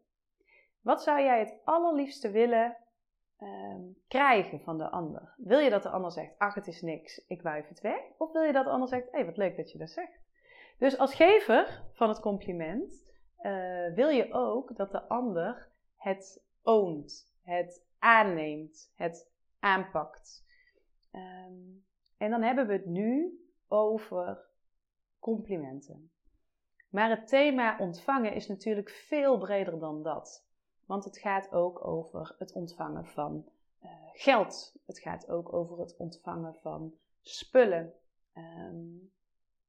Wat 0.81 1.03
zou 1.03 1.21
jij 1.21 1.39
het 1.39 1.55
allerliefste 1.63 2.31
willen 2.31 2.77
um, 3.41 3.97
krijgen 4.07 4.61
van 4.61 4.77
de 4.77 4.89
ander? 4.89 5.33
Wil 5.37 5.59
je 5.59 5.69
dat 5.69 5.83
de 5.83 5.89
ander 5.89 6.11
zegt, 6.11 6.37
ach 6.37 6.53
het 6.53 6.67
is 6.67 6.81
niks, 6.81 7.25
ik 7.27 7.41
wuif 7.41 7.67
het 7.67 7.81
weg? 7.81 8.01
Of 8.17 8.31
wil 8.31 8.41
je 8.41 8.51
dat 8.51 8.65
de 8.65 8.71
ander 8.71 8.87
zegt, 8.87 9.03
hé 9.03 9.17
hey, 9.17 9.25
wat 9.25 9.37
leuk 9.37 9.57
dat 9.57 9.71
je 9.71 9.77
dat 9.77 9.89
zegt? 9.89 10.19
Dus 10.77 10.97
als 10.97 11.15
gever 11.15 11.83
van 11.91 12.09
het 12.09 12.19
compliment 12.19 13.05
uh, 13.41 13.93
wil 13.93 14.09
je 14.09 14.33
ook 14.33 14.75
dat 14.75 14.91
de 14.91 15.07
ander 15.07 15.69
het 15.97 16.43
oont, 16.63 17.33
het 17.43 17.85
aanneemt, 17.99 18.91
het 18.95 19.31
aanpakt. 19.59 20.45
Um, 21.11 21.85
en 22.17 22.29
dan 22.29 22.41
hebben 22.41 22.67
we 22.67 22.73
het 22.73 22.85
nu 22.85 23.39
over 23.67 24.45
complimenten. 25.19 26.11
Maar 26.91 27.09
het 27.09 27.27
thema 27.27 27.77
ontvangen 27.79 28.33
is 28.33 28.47
natuurlijk 28.47 28.89
veel 28.89 29.37
breder 29.37 29.79
dan 29.79 30.03
dat. 30.03 30.45
Want 30.85 31.03
het 31.03 31.17
gaat 31.17 31.51
ook 31.51 31.87
over 31.87 32.35
het 32.37 32.53
ontvangen 32.53 33.05
van 33.05 33.45
uh, 33.83 33.89
geld. 34.13 34.75
Het 34.85 34.99
gaat 34.99 35.29
ook 35.29 35.53
over 35.53 35.79
het 35.79 35.97
ontvangen 35.97 36.55
van 36.55 36.93
spullen. 37.21 37.93
Um, 38.37 39.11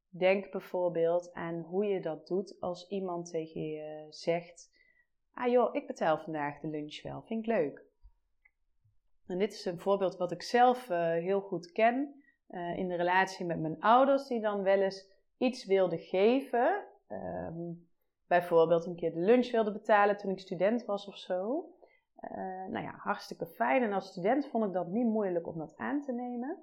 denk 0.09 0.51
bijvoorbeeld 0.51 1.33
aan 1.33 1.61
hoe 1.61 1.85
je 1.85 2.01
dat 2.01 2.27
doet 2.27 2.61
als 2.61 2.89
iemand 2.89 3.31
tegen 3.31 3.61
je 3.61 4.07
zegt: 4.11 4.73
Ah 5.35 5.51
joh, 5.51 5.75
ik 5.75 5.87
betaal 5.87 6.19
vandaag 6.19 6.61
de 6.61 6.69
lunch 6.69 7.03
wel, 7.03 7.23
vind 7.23 7.41
ik 7.41 7.47
leuk. 7.47 7.85
En 9.27 9.39
dit 9.39 9.53
is 9.53 9.65
een 9.65 9.79
voorbeeld 9.79 10.17
wat 10.17 10.33
ik 10.33 10.43
zelf 10.43 10.91
uh, 10.91 10.99
heel 11.11 11.41
goed 11.41 11.73
ken 11.73 12.23
in 12.77 12.89
de 12.89 12.97
relatie 12.97 13.47
met 13.47 13.61
mijn 13.61 13.81
ouders, 13.81 14.27
die 14.27 14.41
dan 14.41 14.63
wel 14.63 14.81
eens 14.81 15.09
iets 15.37 15.65
wilden 15.65 15.99
geven. 15.99 16.85
Um, 17.13 17.87
bijvoorbeeld 18.27 18.87
een 18.87 18.97
keer 18.97 19.13
de 19.13 19.21
lunch 19.21 19.51
wilde 19.51 19.73
betalen 19.73 20.17
toen 20.17 20.31
ik 20.31 20.39
student 20.39 20.85
was 20.85 21.07
of 21.07 21.17
zo. 21.17 21.69
Uh, 22.21 22.67
nou 22.69 22.85
ja, 22.85 22.95
hartstikke 22.97 23.47
fijn. 23.47 23.83
En 23.83 23.93
als 23.93 24.07
student 24.07 24.47
vond 24.47 24.65
ik 24.65 24.73
dat 24.73 24.87
niet 24.87 25.07
moeilijk 25.07 25.47
om 25.47 25.59
dat 25.59 25.77
aan 25.77 26.01
te 26.01 26.13
nemen. 26.13 26.59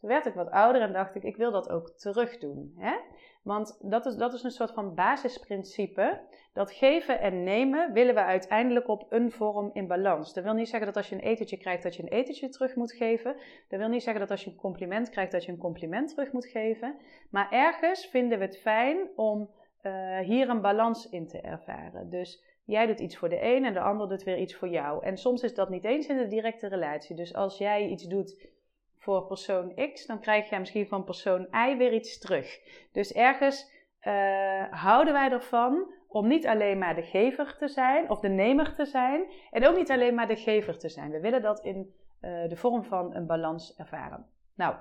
Toen 0.00 0.08
werd 0.08 0.26
ik 0.26 0.34
wat 0.34 0.50
ouder 0.50 0.82
en 0.82 0.92
dacht 0.92 1.14
ik, 1.14 1.22
ik 1.22 1.36
wil 1.36 1.52
dat 1.52 1.68
ook 1.68 1.90
terug 1.90 2.38
doen. 2.38 2.74
Hè? 2.76 2.96
Want 3.42 3.78
dat 3.80 4.06
is, 4.06 4.16
dat 4.16 4.32
is 4.32 4.42
een 4.42 4.50
soort 4.50 4.70
van 4.70 4.94
basisprincipe. 4.94 6.20
Dat 6.52 6.72
geven 6.72 7.20
en 7.20 7.42
nemen 7.42 7.92
willen 7.92 8.14
we 8.14 8.20
uiteindelijk 8.20 8.88
op 8.88 9.06
een 9.08 9.30
vorm 9.30 9.70
in 9.72 9.86
balans. 9.86 10.32
Dat 10.34 10.44
wil 10.44 10.52
niet 10.52 10.68
zeggen 10.68 10.86
dat 10.86 10.96
als 10.96 11.08
je 11.08 11.14
een 11.14 11.20
etentje 11.20 11.56
krijgt, 11.56 11.82
dat 11.82 11.96
je 11.96 12.02
een 12.02 12.08
etentje 12.08 12.48
terug 12.48 12.74
moet 12.74 12.92
geven. 12.92 13.36
Dat 13.68 13.78
wil 13.78 13.88
niet 13.88 14.02
zeggen 14.02 14.20
dat 14.20 14.30
als 14.30 14.44
je 14.44 14.50
een 14.50 14.56
compliment 14.56 15.10
krijgt, 15.10 15.32
dat 15.32 15.44
je 15.44 15.52
een 15.52 15.58
compliment 15.58 16.08
terug 16.08 16.32
moet 16.32 16.46
geven. 16.46 16.96
Maar 17.30 17.50
ergens 17.50 18.06
vinden 18.06 18.38
we 18.38 18.44
het 18.44 18.58
fijn 18.58 19.08
om 19.16 19.50
uh, 19.88 20.18
hier 20.18 20.48
een 20.48 20.60
balans 20.60 21.08
in 21.08 21.26
te 21.26 21.40
ervaren. 21.40 22.10
Dus 22.10 22.44
jij 22.64 22.86
doet 22.86 23.00
iets 23.00 23.16
voor 23.16 23.28
de 23.28 23.42
een 23.42 23.64
en 23.64 23.72
de 23.72 23.80
ander 23.80 24.08
doet 24.08 24.22
weer 24.22 24.38
iets 24.38 24.54
voor 24.54 24.68
jou. 24.68 25.04
En 25.04 25.16
soms 25.16 25.42
is 25.42 25.54
dat 25.54 25.68
niet 25.68 25.84
eens 25.84 26.06
in 26.06 26.16
de 26.16 26.26
directe 26.26 26.68
relatie. 26.68 27.16
Dus 27.16 27.34
als 27.34 27.58
jij 27.58 27.86
iets 27.86 28.04
doet 28.04 28.48
voor 28.98 29.26
persoon 29.26 29.74
X, 29.92 30.06
dan 30.06 30.20
krijg 30.20 30.50
je 30.50 30.58
misschien 30.58 30.86
van 30.86 31.04
persoon 31.04 31.48
Y 31.52 31.76
weer 31.76 31.92
iets 31.92 32.18
terug. 32.18 32.60
Dus 32.92 33.12
ergens 33.12 33.70
uh, 34.02 34.64
houden 34.70 35.12
wij 35.12 35.30
ervan 35.30 35.92
om 36.08 36.28
niet 36.28 36.46
alleen 36.46 36.78
maar 36.78 36.94
de 36.94 37.02
gever 37.02 37.56
te 37.56 37.68
zijn 37.68 38.10
of 38.10 38.20
de 38.20 38.28
nemer 38.28 38.74
te 38.74 38.84
zijn 38.84 39.24
en 39.50 39.66
ook 39.66 39.76
niet 39.76 39.90
alleen 39.90 40.14
maar 40.14 40.28
de 40.28 40.36
gever 40.36 40.78
te 40.78 40.88
zijn. 40.88 41.10
We 41.10 41.20
willen 41.20 41.42
dat 41.42 41.64
in 41.64 41.94
uh, 42.20 42.48
de 42.48 42.56
vorm 42.56 42.84
van 42.84 43.14
een 43.14 43.26
balans 43.26 43.76
ervaren. 43.76 44.26
Nou, 44.54 44.76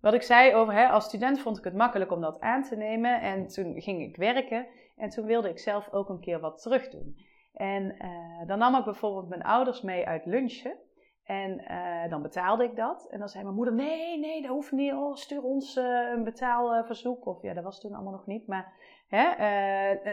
wat 0.00 0.14
ik 0.14 0.22
zei 0.22 0.54
over, 0.54 0.74
hè, 0.74 0.88
als 0.88 1.04
student 1.04 1.40
vond 1.40 1.58
ik 1.58 1.64
het 1.64 1.74
makkelijk 1.74 2.12
om 2.12 2.20
dat 2.20 2.40
aan 2.40 2.62
te 2.62 2.76
nemen. 2.76 3.20
En 3.20 3.46
toen 3.46 3.80
ging 3.80 4.02
ik 4.02 4.16
werken. 4.16 4.66
En 4.96 5.08
toen 5.08 5.26
wilde 5.26 5.48
ik 5.48 5.58
zelf 5.58 5.92
ook 5.92 6.08
een 6.08 6.20
keer 6.20 6.40
wat 6.40 6.62
terug 6.62 6.88
doen. 6.88 7.16
En 7.52 7.96
uh, 8.02 8.46
dan 8.46 8.58
nam 8.58 8.76
ik 8.76 8.84
bijvoorbeeld 8.84 9.28
mijn 9.28 9.42
ouders 9.42 9.80
mee 9.82 10.06
uit 10.06 10.26
lunchen. 10.26 10.76
En 11.24 11.64
uh, 11.70 12.10
dan 12.10 12.22
betaalde 12.22 12.64
ik 12.64 12.76
dat. 12.76 13.06
En 13.10 13.18
dan 13.18 13.28
zei 13.28 13.44
mijn 13.44 13.54
moeder: 13.54 13.74
Nee, 13.74 14.18
nee, 14.18 14.42
dat 14.42 14.50
hoeft 14.50 14.72
niet. 14.72 14.92
Oh, 14.92 15.14
stuur 15.14 15.42
ons 15.42 15.76
uh, 15.76 16.10
een 16.14 16.24
betaalverzoek. 16.24 17.26
Of 17.26 17.42
ja, 17.42 17.54
dat 17.54 17.64
was 17.64 17.80
toen 17.80 17.94
allemaal 17.94 18.12
nog 18.12 18.26
niet. 18.26 18.46
Maar 18.46 18.72
hè, 19.08 19.24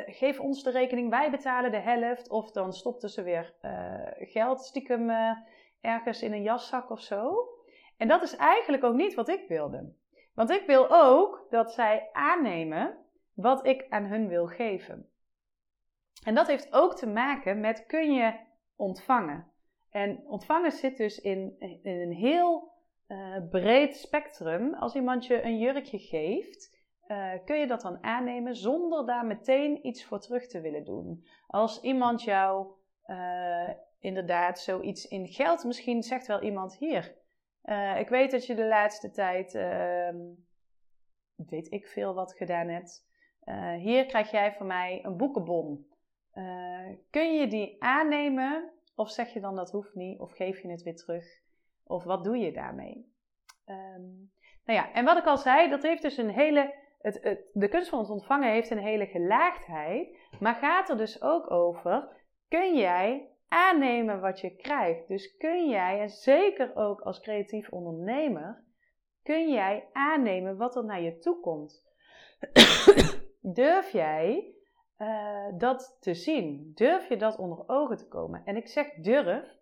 geef 0.06 0.40
ons 0.40 0.64
de 0.64 0.72
rekening, 0.72 1.10
wij 1.10 1.32
betalen 1.32 1.72
de 1.72 1.80
helft. 1.80 2.30
Of 2.30 2.52
dan 2.52 2.74
stopte 2.74 3.10
ze 3.10 3.24
weer 3.24 3.54
geld 4.18 4.62
stiekem 4.62 5.10
ergens 5.82 6.22
in 6.22 6.34
een 6.34 6.44
jaszak 6.44 6.90
of 6.90 7.02
zo. 7.02 7.48
En 7.98 8.08
dat 8.08 8.22
is 8.22 8.36
eigenlijk 8.36 8.84
ook 8.84 8.96
niet 8.96 9.14
wat 9.14 9.30
ik 9.30 9.48
wilde. 9.48 9.94
Want 10.34 10.50
ik 10.50 10.66
wil 10.66 10.88
ook 10.90 11.48
dat 11.50 11.72
zij 11.72 12.10
aannemen 12.14 12.98
wat 13.34 13.66
ik 13.66 13.86
aan 13.90 14.06
hun 14.06 14.28
wil 14.28 14.48
geven. 14.48 15.10
En 16.24 16.36
dat 16.36 16.48
heeft 16.48 16.74
ook 16.74 16.96
te 16.96 17.08
maken 17.08 17.60
met 17.60 17.86
kun 17.86 18.14
je 18.14 18.34
ontvangen. 18.76 19.52
En 19.90 20.24
ontvangen 20.28 20.72
zit 20.72 20.98
dus 20.98 21.22
in, 21.22 21.56
een 21.84 22.14
heel 22.14 22.72
uh, 23.08 23.38
breed 23.50 23.96
spectrum. 23.96 24.74
Als 24.74 24.96
iemand 24.96 25.26
je 25.26 25.44
een 25.44 25.58
jurkje 25.58 26.00
geeft, 26.00 26.78
uh, 27.08 27.32
kun 27.46 27.60
je 27.60 27.68
dat 27.68 27.82
dan 27.82 28.04
aannemen 28.04 28.56
zonder 28.56 29.06
daar 29.06 29.26
meteen 29.26 29.88
iets 29.88 30.06
voor 30.06 30.20
terug 30.20 30.48
te 30.48 30.62
willen 30.62 30.86
doen. 30.86 31.26
Als 31.48 31.82
iemand 31.82 32.24
jou 32.24 32.68
uh, 33.06 33.70
inderdaad 34.00 34.60
zoiets 34.60 35.08
in 35.08 35.28
geld, 35.28 35.64
misschien 35.64 36.04
zegt 36.04 36.28
wel 36.28 36.42
iemand 36.42 36.76
hier, 36.76 37.16
uh, 37.70 38.00
ik 38.00 38.10
weet 38.10 38.32
dat 38.32 38.46
je 38.46 38.56
de 38.56 38.66
laatste 38.66 39.12
tijd, 39.12 39.54
uh, 39.54 40.10
weet 41.36 41.72
ik 41.72 41.88
veel 41.88 42.14
wat 42.14 42.34
gedaan 42.34 42.68
hebt. 42.68 43.06
Uh, 43.46 43.74
hier 43.74 44.06
krijg 44.06 44.32
jij 44.32 44.54
van 44.54 44.68
mij 44.68 45.00
een 45.04 45.18
boekenbon. 45.18 45.88
Eh, 46.38 46.88
kun 47.10 47.34
je 47.34 47.48
die 47.48 47.84
aannemen 47.84 48.72
of 48.96 49.12
zeg 49.12 49.34
je 49.34 49.40
dan 49.40 49.56
dat 49.56 49.72
hoeft 49.72 49.96
niet 49.96 50.20
of 50.20 50.32
geef 50.32 50.62
je 50.62 50.70
het 50.70 50.84
weer 50.84 50.96
terug? 50.96 51.26
Of 51.84 52.04
wat 52.04 52.24
doe 52.24 52.38
je 52.38 52.52
daarmee? 52.52 53.14
Um, 53.66 54.32
nou 54.66 54.80
ja, 54.80 54.92
en 54.92 55.06
wat 55.06 55.18
ik 55.18 55.26
al 55.26 55.38
zei, 55.38 55.70
dat 55.70 55.84
heeft 55.84 56.02
dus 56.02 56.18
een 56.18 56.30
hele, 56.30 56.74
het, 57.02 57.24
het, 57.24 57.50
de 57.54 57.68
kunst 57.68 57.90
van 57.90 58.00
het 58.00 58.10
ontvangen 58.10 58.52
heeft 58.52 58.70
een 58.70 58.78
hele 58.78 59.06
gelaagdheid, 59.06 60.18
maar 60.40 60.56
gaat 60.56 60.90
er 60.90 60.98
dus 60.98 61.22
ook 61.22 61.52
over, 61.52 62.10
kun 62.48 62.78
jij 62.78 63.30
aannemen 63.48 64.22
wat 64.22 64.40
je 64.40 64.56
krijgt. 64.56 65.08
Dus 65.08 65.38
kun 65.38 65.70
jij, 65.70 66.00
en 66.02 66.10
zeker 66.10 66.76
ook 66.76 67.02
als 67.02 67.20
creatief 67.20 67.70
ondernemer, 67.70 68.64
kun 69.24 69.52
jij 69.52 69.90
aannemen 69.92 70.58
wat 70.58 70.76
er 70.76 70.86
naar 70.86 71.02
je 71.02 71.18
toe 71.18 71.40
komt. 71.40 71.84
Durf 73.42 73.92
jij 73.92 74.54
uh, 74.98 75.48
dat 75.58 75.98
te 76.00 76.14
zien? 76.14 76.72
Durf 76.76 77.10
je 77.10 77.18
dat 77.18 77.38
onder 77.38 77.64
ogen 77.68 77.98
te 77.98 78.08
komen? 78.08 78.42
En 78.46 78.56
ik 78.56 78.68
zeg 78.68 78.94
durf, 78.94 79.58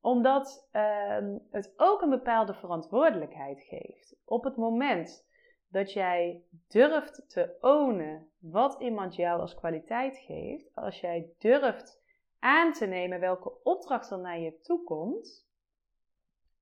omdat 0.00 0.68
uh, 0.72 1.16
het 1.50 1.72
ook 1.76 2.02
een 2.02 2.10
bepaalde 2.10 2.54
verantwoordelijkheid 2.54 3.62
geeft. 3.62 4.16
Op 4.24 4.44
het 4.44 4.56
moment 4.56 5.26
dat 5.68 5.92
jij 5.92 6.42
durft 6.68 7.30
te 7.30 7.56
ownen 7.60 8.28
wat 8.38 8.80
iemand 8.80 9.14
jou 9.14 9.40
als 9.40 9.54
kwaliteit 9.54 10.16
geeft, 10.16 10.74
als 10.74 11.00
jij 11.00 11.30
durft 11.38 12.02
aan 12.38 12.72
te 12.72 12.86
nemen 12.86 13.20
welke 13.20 13.62
opdracht 13.62 14.10
er 14.10 14.18
naar 14.18 14.38
je 14.38 14.60
toe 14.60 14.84
komt, 14.84 15.46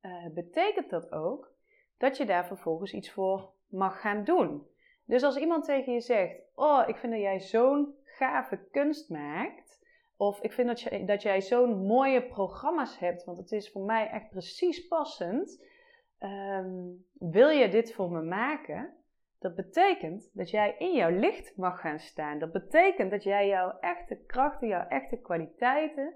uh, 0.02 0.26
betekent 0.34 0.90
dat 0.90 1.12
ook 1.12 1.54
dat 1.98 2.16
je 2.16 2.26
daar 2.26 2.46
vervolgens 2.46 2.92
iets 2.92 3.10
voor 3.10 3.50
mag 3.68 4.00
gaan 4.00 4.24
doen. 4.24 4.66
Dus 5.04 5.22
als 5.22 5.36
iemand 5.36 5.64
tegen 5.64 5.92
je 5.92 6.00
zegt: 6.00 6.40
Oh, 6.54 6.82
ik 6.86 6.96
vind 6.96 7.12
dat 7.12 7.22
jij 7.22 7.40
zo'n 7.40 7.94
gave 8.04 8.58
kunst 8.70 9.10
maakt. 9.10 9.84
Of 10.16 10.40
ik 10.40 10.52
vind 10.52 10.68
dat, 10.68 10.80
je, 10.80 11.04
dat 11.04 11.22
jij 11.22 11.42
zo'n 11.42 11.86
mooie 11.86 12.22
programma's 12.22 12.98
hebt, 12.98 13.24
want 13.24 13.38
het 13.38 13.52
is 13.52 13.70
voor 13.70 13.82
mij 13.82 14.10
echt 14.10 14.30
precies 14.30 14.86
passend. 14.86 15.64
Ehm, 16.18 16.74
wil 17.12 17.48
je 17.48 17.68
dit 17.68 17.92
voor 17.92 18.10
me 18.10 18.22
maken? 18.22 18.94
Dat 19.38 19.54
betekent 19.54 20.30
dat 20.32 20.50
jij 20.50 20.74
in 20.78 20.94
jouw 20.94 21.10
licht 21.10 21.56
mag 21.56 21.80
gaan 21.80 21.98
staan. 21.98 22.38
Dat 22.38 22.52
betekent 22.52 23.10
dat 23.10 23.22
jij 23.22 23.48
jouw 23.48 23.78
echte 23.80 24.16
krachten, 24.26 24.68
jouw 24.68 24.86
echte 24.88 25.16
kwaliteiten, 25.16 26.14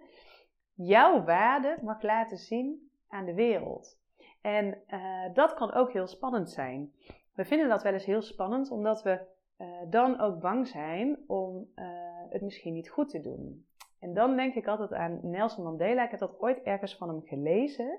jouw 0.74 1.24
waarde 1.24 1.78
mag 1.82 2.02
laten 2.02 2.38
zien 2.38 2.90
aan 3.08 3.24
de 3.24 3.34
wereld. 3.34 3.98
En 4.40 4.82
uh, 4.88 5.34
dat 5.34 5.54
kan 5.54 5.72
ook 5.72 5.92
heel 5.92 6.06
spannend 6.06 6.50
zijn. 6.50 6.92
We 7.34 7.44
vinden 7.44 7.68
dat 7.68 7.82
wel 7.82 7.92
eens 7.92 8.04
heel 8.04 8.22
spannend, 8.22 8.70
omdat 8.70 9.02
we 9.02 9.20
uh, 9.58 9.66
dan 9.90 10.20
ook 10.20 10.40
bang 10.40 10.66
zijn 10.66 11.18
om 11.26 11.70
uh, 11.76 11.86
het 12.28 12.42
misschien 12.42 12.74
niet 12.74 12.90
goed 12.90 13.08
te 13.08 13.20
doen. 13.20 13.66
En 14.00 14.14
dan 14.14 14.36
denk 14.36 14.54
ik 14.54 14.66
altijd 14.66 14.92
aan 14.92 15.20
Nelson 15.22 15.64
Mandela. 15.64 16.04
Ik 16.04 16.10
heb 16.10 16.20
dat 16.20 16.40
ooit 16.40 16.62
ergens 16.62 16.96
van 16.96 17.08
hem 17.08 17.22
gelezen. 17.22 17.98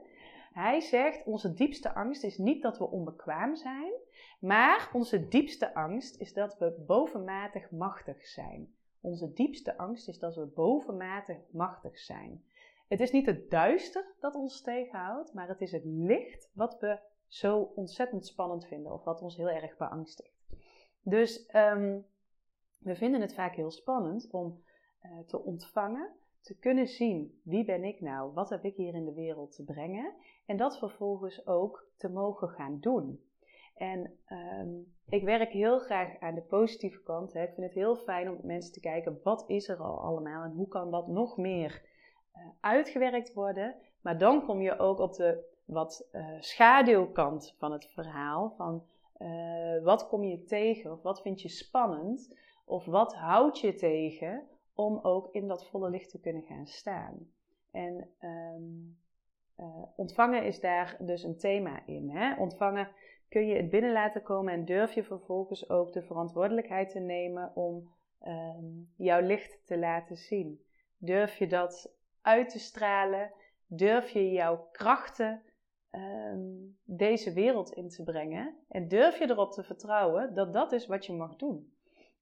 Hij 0.52 0.80
zegt: 0.80 1.26
Onze 1.26 1.54
diepste 1.54 1.94
angst 1.94 2.24
is 2.24 2.38
niet 2.38 2.62
dat 2.62 2.78
we 2.78 2.90
onbekwaam 2.90 3.56
zijn, 3.56 3.94
maar 4.40 4.90
onze 4.94 5.28
diepste 5.28 5.74
angst 5.74 6.20
is 6.20 6.34
dat 6.34 6.58
we 6.58 6.84
bovenmatig 6.88 7.72
machtig 7.72 8.26
zijn. 8.26 8.74
Onze 9.02 9.34
diepste 9.34 9.78
angst 9.78 10.08
is 10.08 10.20
dat 10.20 10.36
we 10.36 10.46
bovenmatig 10.46 11.38
machtig 11.52 11.98
zijn. 11.98 12.44
Het 12.88 13.00
is 13.00 13.12
niet 13.12 13.26
het 13.26 13.50
duister 13.50 14.06
dat 14.20 14.36
ons 14.36 14.62
tegenhoudt, 14.62 15.34
maar 15.34 15.48
het 15.48 15.62
is 15.62 15.72
het 15.72 15.86
licht 15.86 16.50
wat 16.54 16.80
we 16.80 17.00
zo 17.28 17.72
ontzettend 17.76 18.26
spannend 18.26 18.66
vinden 18.68 18.94
of 18.94 19.04
wat 19.04 19.22
ons 19.22 19.38
heel 19.38 19.50
erg 19.50 19.78
beangstigt. 19.78 20.40
Dus 21.02 21.50
um, 21.56 22.06
we 22.78 22.96
vinden 22.96 23.22
het 23.22 23.34
vaak 23.34 23.56
heel 23.56 23.72
spannend 23.72 24.30
om 24.32 24.64
uh, 25.04 25.20
te 25.28 25.44
ontvangen, 25.44 26.10
te 26.42 26.58
kunnen 26.60 26.88
zien 26.88 27.40
wie 27.44 27.66
ben 27.66 27.84
ik 27.84 28.02
nou, 28.02 28.34
wat 28.34 28.50
heb 28.50 28.64
ik 28.64 28.76
hier 28.76 28.94
in 28.94 29.06
de 29.06 29.14
wereld 29.14 29.56
te 29.56 29.64
brengen 29.64 30.14
en 30.46 30.58
dat 30.58 30.78
vervolgens 30.78 31.48
ook 31.48 31.88
te 31.98 32.10
mogen 32.10 32.50
gaan 32.50 32.80
doen. 32.80 33.20
En 33.76 34.18
um, 34.60 34.94
ik 35.10 35.24
werk 35.24 35.52
heel 35.52 35.80
graag 35.80 36.20
aan 36.20 36.36
de 36.36 36.42
positieve 36.42 37.04
kant. 37.04 37.34
Hè. 37.34 37.44
Ik 37.44 37.54
vind 37.54 37.66
het 37.66 37.76
heel 37.76 37.96
fijn 37.96 38.28
om 38.30 38.36
met 38.36 38.44
mensen 38.44 38.74
te 38.74 38.80
kijken 38.80 39.20
wat 39.24 39.44
is 39.48 39.70
er 39.70 39.78
al 39.78 40.00
allemaal 40.00 40.44
en 40.44 40.52
hoe 40.52 40.68
kan 40.68 40.92
dat 40.92 41.08
nog 41.08 41.38
meer 41.38 41.82
uh, 42.36 42.42
uitgewerkt 42.60 43.34
worden. 43.34 43.76
Maar 44.02 44.18
dan 44.18 44.46
kom 44.46 44.62
je 44.62 44.80
ook 44.80 45.00
op 45.00 45.14
de 45.14 45.50
wat 45.66 46.10
uh, 46.12 46.28
schaduwkant 46.40 47.56
van 47.58 47.72
het 47.72 47.86
verhaal. 47.86 48.54
Van 48.58 48.84
uh, 49.18 49.84
wat 49.84 50.08
kom 50.08 50.24
je 50.24 50.44
tegen 50.44 50.92
of 50.92 51.02
wat 51.02 51.22
vind 51.22 51.42
je 51.42 51.50
spannend 51.50 52.38
of 52.66 52.86
wat 52.86 53.16
houdt 53.16 53.60
je 53.60 53.74
tegen 53.74 54.48
om 54.86 55.00
ook 55.02 55.28
in 55.32 55.48
dat 55.48 55.68
volle 55.68 55.90
licht 55.90 56.10
te 56.10 56.20
kunnen 56.20 56.44
gaan 56.44 56.68
staan. 56.68 57.32
En 57.72 58.10
um, 58.22 58.98
uh, 59.60 59.84
ontvangen 59.96 60.44
is 60.44 60.60
daar 60.60 60.98
dus 61.00 61.24
een 61.24 61.38
thema 61.38 61.86
in. 61.86 62.10
Hè? 62.10 62.36
Ontvangen 62.36 62.90
kun 63.30 63.48
je 63.48 63.56
het 63.56 63.70
binnen 63.70 63.92
laten 63.92 64.24
komen 64.24 64.54
en 64.54 64.66
durf 64.66 64.94
je 64.94 65.04
vervolgens 65.04 65.70
ook 65.70 65.94
de 65.94 66.02
verantwoordelijkheid 66.02 66.90
te 66.90 67.00
nemen 67.00 67.56
om 67.56 67.92
um, 68.28 68.90
jouw 68.98 69.22
licht 69.22 69.66
te 69.66 69.78
laten 69.78 70.18
zien. 70.18 70.62
Durf 70.98 71.38
je 71.38 71.48
dat 71.48 71.94
uit 72.22 72.50
te 72.50 72.60
stralen? 72.60 73.32
Durf 73.68 74.10
je 74.10 74.32
jouw 74.32 74.68
krachten 74.72 75.42
um, 75.92 76.78
deze 76.84 77.34
wereld 77.34 77.72
in 77.72 77.90
te 77.90 78.04
brengen? 78.04 78.56
En 78.70 78.88
durf 78.88 79.20
je 79.20 79.30
erop 79.30 79.52
te 79.52 79.64
vertrouwen 79.64 80.34
dat 80.34 80.54
dat 80.54 80.72
is 80.72 80.88
wat 80.88 81.06
je 81.06 81.14
mag 81.14 81.36
doen? 81.36 81.74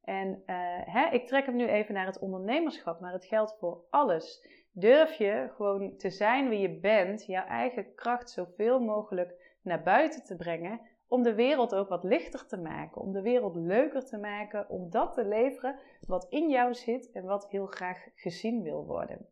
En 0.09 0.43
uh, 0.45 0.55
hè, 0.93 1.09
ik 1.09 1.27
trek 1.27 1.45
hem 1.45 1.55
nu 1.55 1.67
even 1.67 1.93
naar 1.93 2.05
het 2.05 2.19
ondernemerschap, 2.19 2.99
maar 2.99 3.13
het 3.13 3.25
geldt 3.25 3.55
voor 3.59 3.83
alles. 3.89 4.47
Durf 4.71 5.13
je 5.13 5.49
gewoon 5.55 5.97
te 5.97 6.09
zijn 6.09 6.49
wie 6.49 6.59
je 6.59 6.79
bent, 6.79 7.25
jouw 7.25 7.45
eigen 7.45 7.95
kracht 7.95 8.29
zoveel 8.29 8.79
mogelijk 8.79 9.57
naar 9.61 9.83
buiten 9.83 10.23
te 10.23 10.35
brengen, 10.35 10.81
om 11.07 11.23
de 11.23 11.33
wereld 11.33 11.75
ook 11.75 11.89
wat 11.89 12.03
lichter 12.03 12.47
te 12.47 12.57
maken, 12.57 13.01
om 13.01 13.11
de 13.11 13.21
wereld 13.21 13.55
leuker 13.55 14.05
te 14.05 14.17
maken, 14.17 14.69
om 14.69 14.89
dat 14.89 15.13
te 15.13 15.25
leveren 15.25 15.79
wat 16.07 16.27
in 16.29 16.49
jou 16.49 16.73
zit 16.73 17.11
en 17.11 17.23
wat 17.23 17.49
heel 17.49 17.65
graag 17.65 18.07
gezien 18.15 18.63
wil 18.63 18.85
worden. 18.85 19.27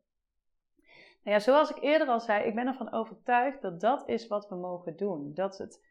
Nou 1.24 1.38
ja, 1.38 1.40
zoals 1.40 1.70
ik 1.70 1.84
eerder 1.84 2.08
al 2.08 2.20
zei, 2.20 2.46
ik 2.46 2.56
ben 2.56 2.68
ervan 2.68 2.92
overtuigd 2.92 3.62
dat 3.62 3.80
dat 3.80 4.08
is 4.08 4.28
wat 4.28 4.50
we 4.50 4.56
mogen 4.56 4.98
doen. 4.98 5.34
Dat 5.34 5.58
het, 5.58 5.86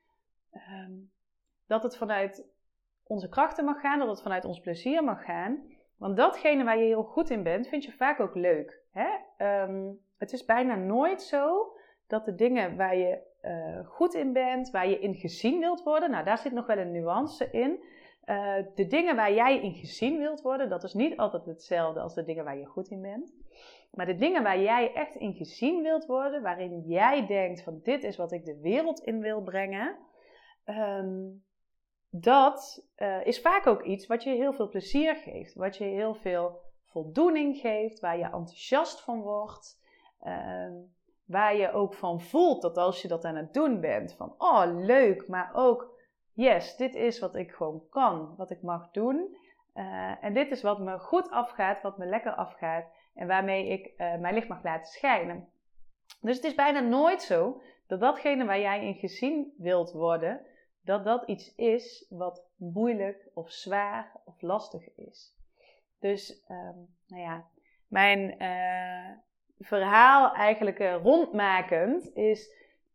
um, 0.52 1.10
dat 1.66 1.82
het 1.82 1.96
vanuit 1.96 2.54
onze 3.06 3.28
krachten 3.28 3.64
mag 3.64 3.80
gaan, 3.80 3.98
dat 3.98 4.08
het 4.08 4.22
vanuit 4.22 4.44
ons 4.44 4.60
plezier 4.60 5.04
mag 5.04 5.24
gaan. 5.24 5.74
Want 5.98 6.16
datgene 6.16 6.64
waar 6.64 6.78
je 6.78 6.84
heel 6.84 7.02
goed 7.02 7.30
in 7.30 7.42
bent, 7.42 7.68
vind 7.68 7.84
je 7.84 7.92
vaak 7.92 8.20
ook 8.20 8.34
leuk. 8.34 8.82
Hè? 8.90 9.08
Um, 9.62 9.98
het 10.18 10.32
is 10.32 10.44
bijna 10.44 10.74
nooit 10.74 11.22
zo 11.22 11.72
dat 12.06 12.24
de 12.24 12.34
dingen 12.34 12.76
waar 12.76 12.96
je 12.96 13.18
uh, 13.42 13.86
goed 13.86 14.14
in 14.14 14.32
bent, 14.32 14.70
waar 14.70 14.88
je 14.88 14.98
in 14.98 15.14
gezien 15.14 15.58
wilt 15.58 15.82
worden, 15.82 16.10
nou 16.10 16.24
daar 16.24 16.38
zit 16.38 16.52
nog 16.52 16.66
wel 16.66 16.78
een 16.78 16.92
nuance 16.92 17.50
in. 17.50 17.84
Uh, 18.24 18.54
de 18.74 18.86
dingen 18.86 19.16
waar 19.16 19.32
jij 19.32 19.60
in 19.60 19.74
gezien 19.74 20.18
wilt 20.18 20.42
worden, 20.42 20.68
dat 20.68 20.84
is 20.84 20.94
niet 20.94 21.16
altijd 21.16 21.46
hetzelfde 21.46 22.00
als 22.00 22.14
de 22.14 22.24
dingen 22.24 22.44
waar 22.44 22.56
je 22.56 22.66
goed 22.66 22.88
in 22.88 23.02
bent. 23.02 23.34
Maar 23.92 24.06
de 24.06 24.16
dingen 24.16 24.42
waar 24.42 24.60
jij 24.60 24.92
echt 24.94 25.14
in 25.14 25.34
gezien 25.34 25.82
wilt 25.82 26.06
worden, 26.06 26.42
waarin 26.42 26.80
jij 26.80 27.26
denkt 27.26 27.62
van 27.62 27.80
dit 27.82 28.04
is 28.04 28.16
wat 28.16 28.32
ik 28.32 28.44
de 28.44 28.60
wereld 28.60 29.00
in 29.00 29.20
wil 29.20 29.42
brengen, 29.42 29.96
um, 30.64 31.44
dat 32.20 32.86
uh, 32.96 33.26
is 33.26 33.40
vaak 33.40 33.66
ook 33.66 33.82
iets 33.82 34.06
wat 34.06 34.22
je 34.22 34.30
heel 34.30 34.52
veel 34.52 34.68
plezier 34.68 35.16
geeft, 35.16 35.54
wat 35.54 35.76
je 35.76 35.84
heel 35.84 36.14
veel 36.14 36.60
voldoening 36.84 37.56
geeft, 37.56 38.00
waar 38.00 38.18
je 38.18 38.24
enthousiast 38.24 39.00
van 39.00 39.20
wordt, 39.20 39.80
uh, 40.22 40.68
waar 41.24 41.56
je 41.56 41.72
ook 41.72 41.94
van 41.94 42.20
voelt 42.20 42.62
dat 42.62 42.76
als 42.76 43.02
je 43.02 43.08
dat 43.08 43.24
aan 43.24 43.36
het 43.36 43.54
doen 43.54 43.80
bent, 43.80 44.14
van 44.14 44.34
oh 44.38 44.62
leuk, 44.66 45.28
maar 45.28 45.50
ook 45.54 45.94
yes, 46.32 46.76
dit 46.76 46.94
is 46.94 47.18
wat 47.18 47.34
ik 47.34 47.52
gewoon 47.52 47.82
kan, 47.90 48.34
wat 48.36 48.50
ik 48.50 48.62
mag 48.62 48.90
doen. 48.90 49.36
Uh, 49.74 50.24
en 50.24 50.34
dit 50.34 50.50
is 50.50 50.62
wat 50.62 50.78
me 50.78 50.98
goed 50.98 51.30
afgaat, 51.30 51.82
wat 51.82 51.98
me 51.98 52.06
lekker 52.06 52.32
afgaat 52.32 52.84
en 53.14 53.26
waarmee 53.26 53.68
ik 53.68 53.86
uh, 53.86 54.16
mijn 54.16 54.34
licht 54.34 54.48
mag 54.48 54.62
laten 54.62 54.92
schijnen. 54.92 55.48
Dus 56.20 56.36
het 56.36 56.44
is 56.44 56.54
bijna 56.54 56.80
nooit 56.80 57.22
zo 57.22 57.62
dat 57.86 58.00
datgene 58.00 58.44
waar 58.44 58.60
jij 58.60 58.86
in 58.86 58.94
gezien 58.94 59.54
wilt 59.56 59.92
worden, 59.92 60.40
dat 60.86 61.04
dat 61.04 61.22
iets 61.26 61.54
is 61.54 62.06
wat 62.08 62.44
moeilijk 62.56 63.28
of 63.34 63.50
zwaar 63.50 64.12
of 64.24 64.42
lastig 64.42 64.94
is. 64.94 65.34
Dus, 65.98 66.44
um, 66.48 66.88
nou 67.06 67.22
ja, 67.22 67.44
mijn 67.88 68.42
uh, 68.42 69.16
verhaal 69.58 70.34
eigenlijk 70.34 70.78
uh, 70.78 70.94
rondmakend 71.02 72.14
is: 72.14 72.50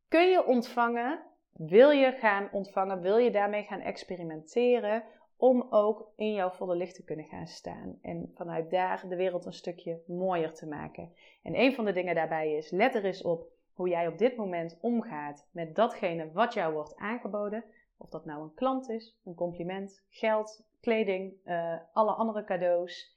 kun 0.07 0.29
je 0.29 0.45
ontvangen? 0.45 1.19
Wil 1.51 1.89
je 1.89 2.11
gaan 2.11 2.49
ontvangen? 2.51 3.01
Wil 3.01 3.17
je 3.17 3.31
daarmee 3.31 3.63
gaan 3.63 3.81
experimenteren? 3.81 5.03
Om 5.37 5.67
ook 5.69 6.11
in 6.15 6.33
jouw 6.33 6.49
volle 6.49 6.75
licht 6.75 6.95
te 6.95 7.03
kunnen 7.03 7.25
gaan 7.25 7.47
staan. 7.47 7.99
En 8.01 8.31
vanuit 8.35 8.69
daar 8.69 9.07
de 9.07 9.15
wereld 9.15 9.45
een 9.45 9.53
stukje 9.53 10.01
mooier 10.07 10.53
te 10.53 10.67
maken. 10.67 11.13
En 11.43 11.59
een 11.59 11.73
van 11.73 11.85
de 11.85 11.91
dingen 11.91 12.15
daarbij 12.15 12.53
is: 12.53 12.71
let 12.71 12.95
er 12.95 13.05
eens 13.05 13.23
op 13.23 13.49
hoe 13.73 13.89
jij 13.89 14.07
op 14.07 14.17
dit 14.17 14.35
moment 14.35 14.77
omgaat 14.81 15.47
met 15.51 15.75
datgene 15.75 16.31
wat 16.31 16.53
jou 16.53 16.73
wordt 16.73 16.95
aangeboden. 16.95 17.63
Of 18.01 18.09
dat 18.09 18.25
nou 18.25 18.43
een 18.43 18.53
klant 18.53 18.89
is, 18.89 19.17
een 19.23 19.35
compliment, 19.35 20.03
geld, 20.09 20.63
kleding, 20.79 21.33
uh, 21.45 21.75
alle 21.93 22.11
andere 22.11 22.43
cadeaus. 22.43 23.15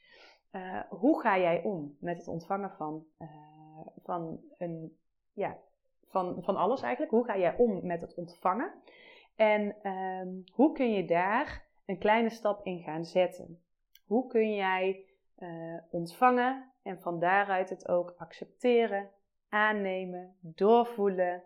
Uh, 0.52 0.80
hoe 0.88 1.20
ga 1.20 1.38
jij 1.38 1.62
om 1.62 1.96
met 2.00 2.16
het 2.16 2.28
ontvangen 2.28 2.70
van, 2.70 3.06
uh, 3.18 3.28
van, 4.02 4.40
een, 4.58 4.96
ja, 5.32 5.58
van, 6.06 6.42
van 6.42 6.56
alles 6.56 6.82
eigenlijk? 6.82 7.12
Hoe 7.12 7.24
ga 7.24 7.38
jij 7.38 7.56
om 7.56 7.86
met 7.86 8.00
het 8.00 8.14
ontvangen? 8.14 8.72
En 9.36 9.76
ehm, 9.82 10.28
hoe 10.52 10.72
kun 10.72 10.92
je 10.92 11.04
daar 11.04 11.66
een 11.86 11.98
kleine 11.98 12.30
stap 12.30 12.66
in 12.66 12.82
gaan 12.82 13.04
zetten? 13.04 13.62
Hoe 14.06 14.26
kun 14.26 14.54
jij 14.54 15.06
ontvangen 15.90 16.72
en 16.82 17.00
van 17.00 17.18
daaruit 17.18 17.70
het 17.70 17.88
ook 17.88 18.14
accepteren, 18.18 19.10
aannemen, 19.48 20.36
doorvoelen, 20.40 21.42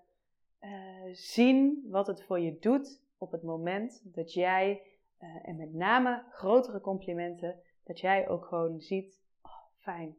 zien 1.13 1.87
wat 1.91 2.07
het 2.07 2.23
voor 2.25 2.41
je 2.41 2.59
doet 2.59 3.01
op 3.19 3.33
het 3.33 3.43
moment 3.43 4.15
dat 4.15 4.33
jij, 4.33 4.83
uh, 5.21 5.49
en 5.49 5.57
met 5.57 5.75
name 5.75 6.25
grotere 6.31 6.81
complimenten, 6.81 7.61
dat 7.85 8.01
jij 8.01 8.29
ook 8.29 8.45
gewoon 8.45 8.81
ziet, 8.81 9.21
oh, 9.43 9.53
fijn, 9.77 10.17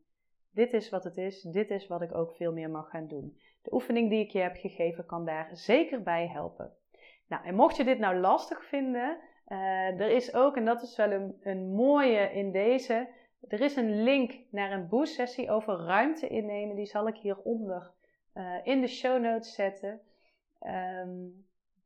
dit 0.51 0.73
is 0.73 0.89
wat 0.89 1.03
het 1.03 1.17
is, 1.17 1.41
dit 1.41 1.69
is 1.69 1.87
wat 1.87 2.01
ik 2.01 2.15
ook 2.15 2.35
veel 2.35 2.53
meer 2.53 2.69
mag 2.69 2.89
gaan 2.89 3.07
doen. 3.07 3.39
De 3.61 3.73
oefening 3.73 4.09
die 4.09 4.23
ik 4.23 4.31
je 4.31 4.39
heb 4.39 4.55
gegeven 4.55 5.05
kan 5.05 5.25
daar 5.25 5.49
zeker 5.53 6.03
bij 6.03 6.27
helpen. 6.27 6.73
Nou, 7.27 7.45
en 7.45 7.55
mocht 7.55 7.75
je 7.75 7.83
dit 7.83 7.99
nou 7.99 8.19
lastig 8.19 8.65
vinden, 8.65 9.19
er 9.97 10.09
is 10.09 10.33
ook, 10.33 10.55
en 10.55 10.65
dat 10.65 10.81
is 10.81 10.95
wel 10.95 11.11
een, 11.41 11.73
mooie 11.73 12.33
in 12.33 12.51
deze, 12.51 13.09
er 13.47 13.61
is 13.61 13.75
een 13.75 14.03
link 14.03 14.39
naar 14.51 14.71
een 14.71 14.87
boost 14.87 15.13
sessie 15.13 15.51
over 15.51 15.73
ruimte 15.73 16.27
innemen. 16.27 16.75
Die 16.75 16.85
zal 16.85 17.07
ik 17.07 17.15
hieronder 17.15 17.91
uh, 18.33 18.55
in 18.63 18.81
de 18.81 18.87
show 18.87 19.21
notes 19.21 19.53
zetten. 19.53 20.01
Ehm, 20.59 21.17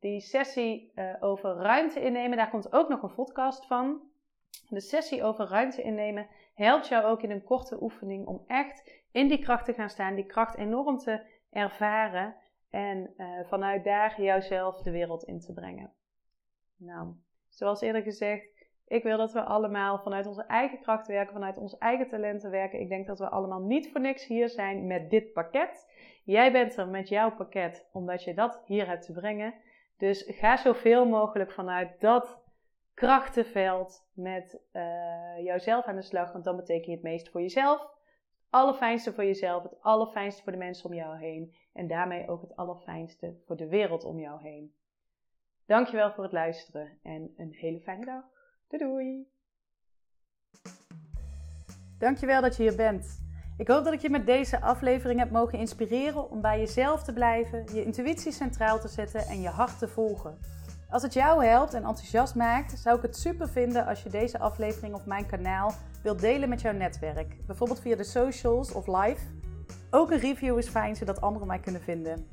die 0.04 0.20
sessie 0.20 0.92
uh, 0.94 1.14
over 1.20 1.54
ruimte 1.54 2.00
innemen, 2.00 2.36
daar 2.36 2.50
komt 2.50 2.72
ook 2.72 2.88
nog 2.88 3.02
een 3.02 3.14
podcast 3.14 3.66
van. 3.66 4.00
De 4.68 4.80
sessie 4.80 5.22
over 5.22 5.46
ruimte 5.46 5.82
innemen 5.82 6.26
helpt 6.54 6.88
jou 6.88 7.04
ook 7.04 7.22
in 7.22 7.30
een 7.30 7.44
korte 7.44 7.82
oefening 7.82 8.26
om 8.26 8.44
echt 8.46 9.02
in 9.12 9.28
die 9.28 9.38
kracht 9.38 9.64
te 9.64 9.72
gaan 9.72 9.90
staan, 9.90 10.14
die 10.14 10.26
kracht 10.26 10.56
enorm 10.56 10.98
te 10.98 11.20
ervaren 11.50 12.36
en 12.70 13.14
uh, 13.16 13.26
vanuit 13.44 13.84
daar 13.84 14.22
jouzelf 14.22 14.82
de 14.82 14.90
wereld 14.90 15.24
in 15.24 15.40
te 15.40 15.52
brengen. 15.52 15.92
Nou, 16.76 17.14
zoals 17.48 17.80
eerder 17.80 18.02
gezegd, 18.02 18.48
ik 18.86 19.02
wil 19.02 19.16
dat 19.16 19.32
we 19.32 19.42
allemaal 19.42 19.98
vanuit 19.98 20.26
onze 20.26 20.44
eigen 20.44 20.80
kracht 20.80 21.06
werken, 21.06 21.32
vanuit 21.32 21.56
onze 21.56 21.78
eigen 21.78 22.08
talenten 22.08 22.50
werken. 22.50 22.80
Ik 22.80 22.88
denk 22.88 23.06
dat 23.06 23.18
we 23.18 23.28
allemaal 23.28 23.60
niet 23.60 23.90
voor 23.90 24.00
niks 24.00 24.26
hier 24.26 24.48
zijn 24.48 24.86
met 24.86 25.10
dit 25.10 25.32
pakket. 25.32 25.92
Jij 26.24 26.52
bent 26.52 26.76
er 26.76 26.88
met 26.88 27.08
jouw 27.08 27.34
pakket 27.34 27.88
omdat 27.92 28.24
je 28.24 28.34
dat 28.34 28.62
hier 28.66 28.86
hebt 28.86 29.04
te 29.04 29.12
brengen. 29.12 29.54
Dus 29.96 30.24
ga 30.26 30.56
zoveel 30.56 31.06
mogelijk 31.08 31.52
vanuit 31.52 32.00
dat 32.00 32.42
krachtenveld 32.94 34.08
met 34.12 34.60
uh, 34.72 34.82
jouzelf 35.44 35.84
aan 35.84 35.96
de 35.96 36.02
slag, 36.02 36.32
want 36.32 36.44
dan 36.44 36.56
betekent 36.56 36.86
je 36.86 36.92
het 36.92 37.02
meest 37.02 37.28
voor 37.28 37.40
jezelf. 37.40 37.80
Het 37.80 38.62
allerfijnste 38.62 39.12
voor 39.12 39.24
jezelf, 39.24 39.62
het 39.62 39.80
allerfijnste 39.80 40.42
voor 40.42 40.52
de 40.52 40.58
mensen 40.58 40.86
om 40.86 40.94
jou 40.94 41.18
heen 41.18 41.54
en 41.72 41.86
daarmee 41.86 42.28
ook 42.28 42.40
het 42.40 42.56
allerfijnste 42.56 43.36
voor 43.46 43.56
de 43.56 43.68
wereld 43.68 44.04
om 44.04 44.18
jou 44.18 44.42
heen. 44.42 44.74
Dankjewel 45.66 46.12
voor 46.12 46.24
het 46.24 46.32
luisteren 46.32 46.98
en 47.02 47.34
een 47.36 47.52
hele 47.52 47.80
fijne 47.80 48.04
dag. 48.04 48.24
Doei 48.68 48.82
doei! 48.82 49.32
Dankjewel 51.98 52.40
dat 52.40 52.56
je 52.56 52.62
hier 52.62 52.76
bent. 52.76 53.23
Ik 53.56 53.68
hoop 53.68 53.84
dat 53.84 53.92
ik 53.92 54.00
je 54.00 54.10
met 54.10 54.26
deze 54.26 54.60
aflevering 54.60 55.18
heb 55.18 55.30
mogen 55.30 55.58
inspireren 55.58 56.30
om 56.30 56.40
bij 56.40 56.58
jezelf 56.58 57.02
te 57.02 57.12
blijven, 57.12 57.64
je 57.72 57.84
intuïtie 57.84 58.32
centraal 58.32 58.80
te 58.80 58.88
zetten 58.88 59.26
en 59.26 59.40
je 59.40 59.48
hart 59.48 59.78
te 59.78 59.88
volgen. 59.88 60.38
Als 60.88 61.02
het 61.02 61.12
jou 61.12 61.44
helpt 61.44 61.74
en 61.74 61.84
enthousiast 61.84 62.34
maakt, 62.34 62.78
zou 62.78 62.96
ik 62.96 63.02
het 63.02 63.16
super 63.16 63.48
vinden 63.48 63.86
als 63.86 64.02
je 64.02 64.08
deze 64.08 64.38
aflevering 64.38 64.94
op 64.94 65.06
mijn 65.06 65.26
kanaal 65.26 65.74
wilt 66.02 66.20
delen 66.20 66.48
met 66.48 66.60
jouw 66.60 66.72
netwerk. 66.72 67.46
Bijvoorbeeld 67.46 67.80
via 67.80 67.96
de 67.96 68.04
socials 68.04 68.72
of 68.72 68.86
live. 68.86 69.20
Ook 69.90 70.10
een 70.10 70.18
review 70.18 70.58
is 70.58 70.68
fijn 70.68 70.96
zodat 70.96 71.20
anderen 71.20 71.46
mij 71.46 71.58
kunnen 71.58 71.82
vinden. 71.82 72.26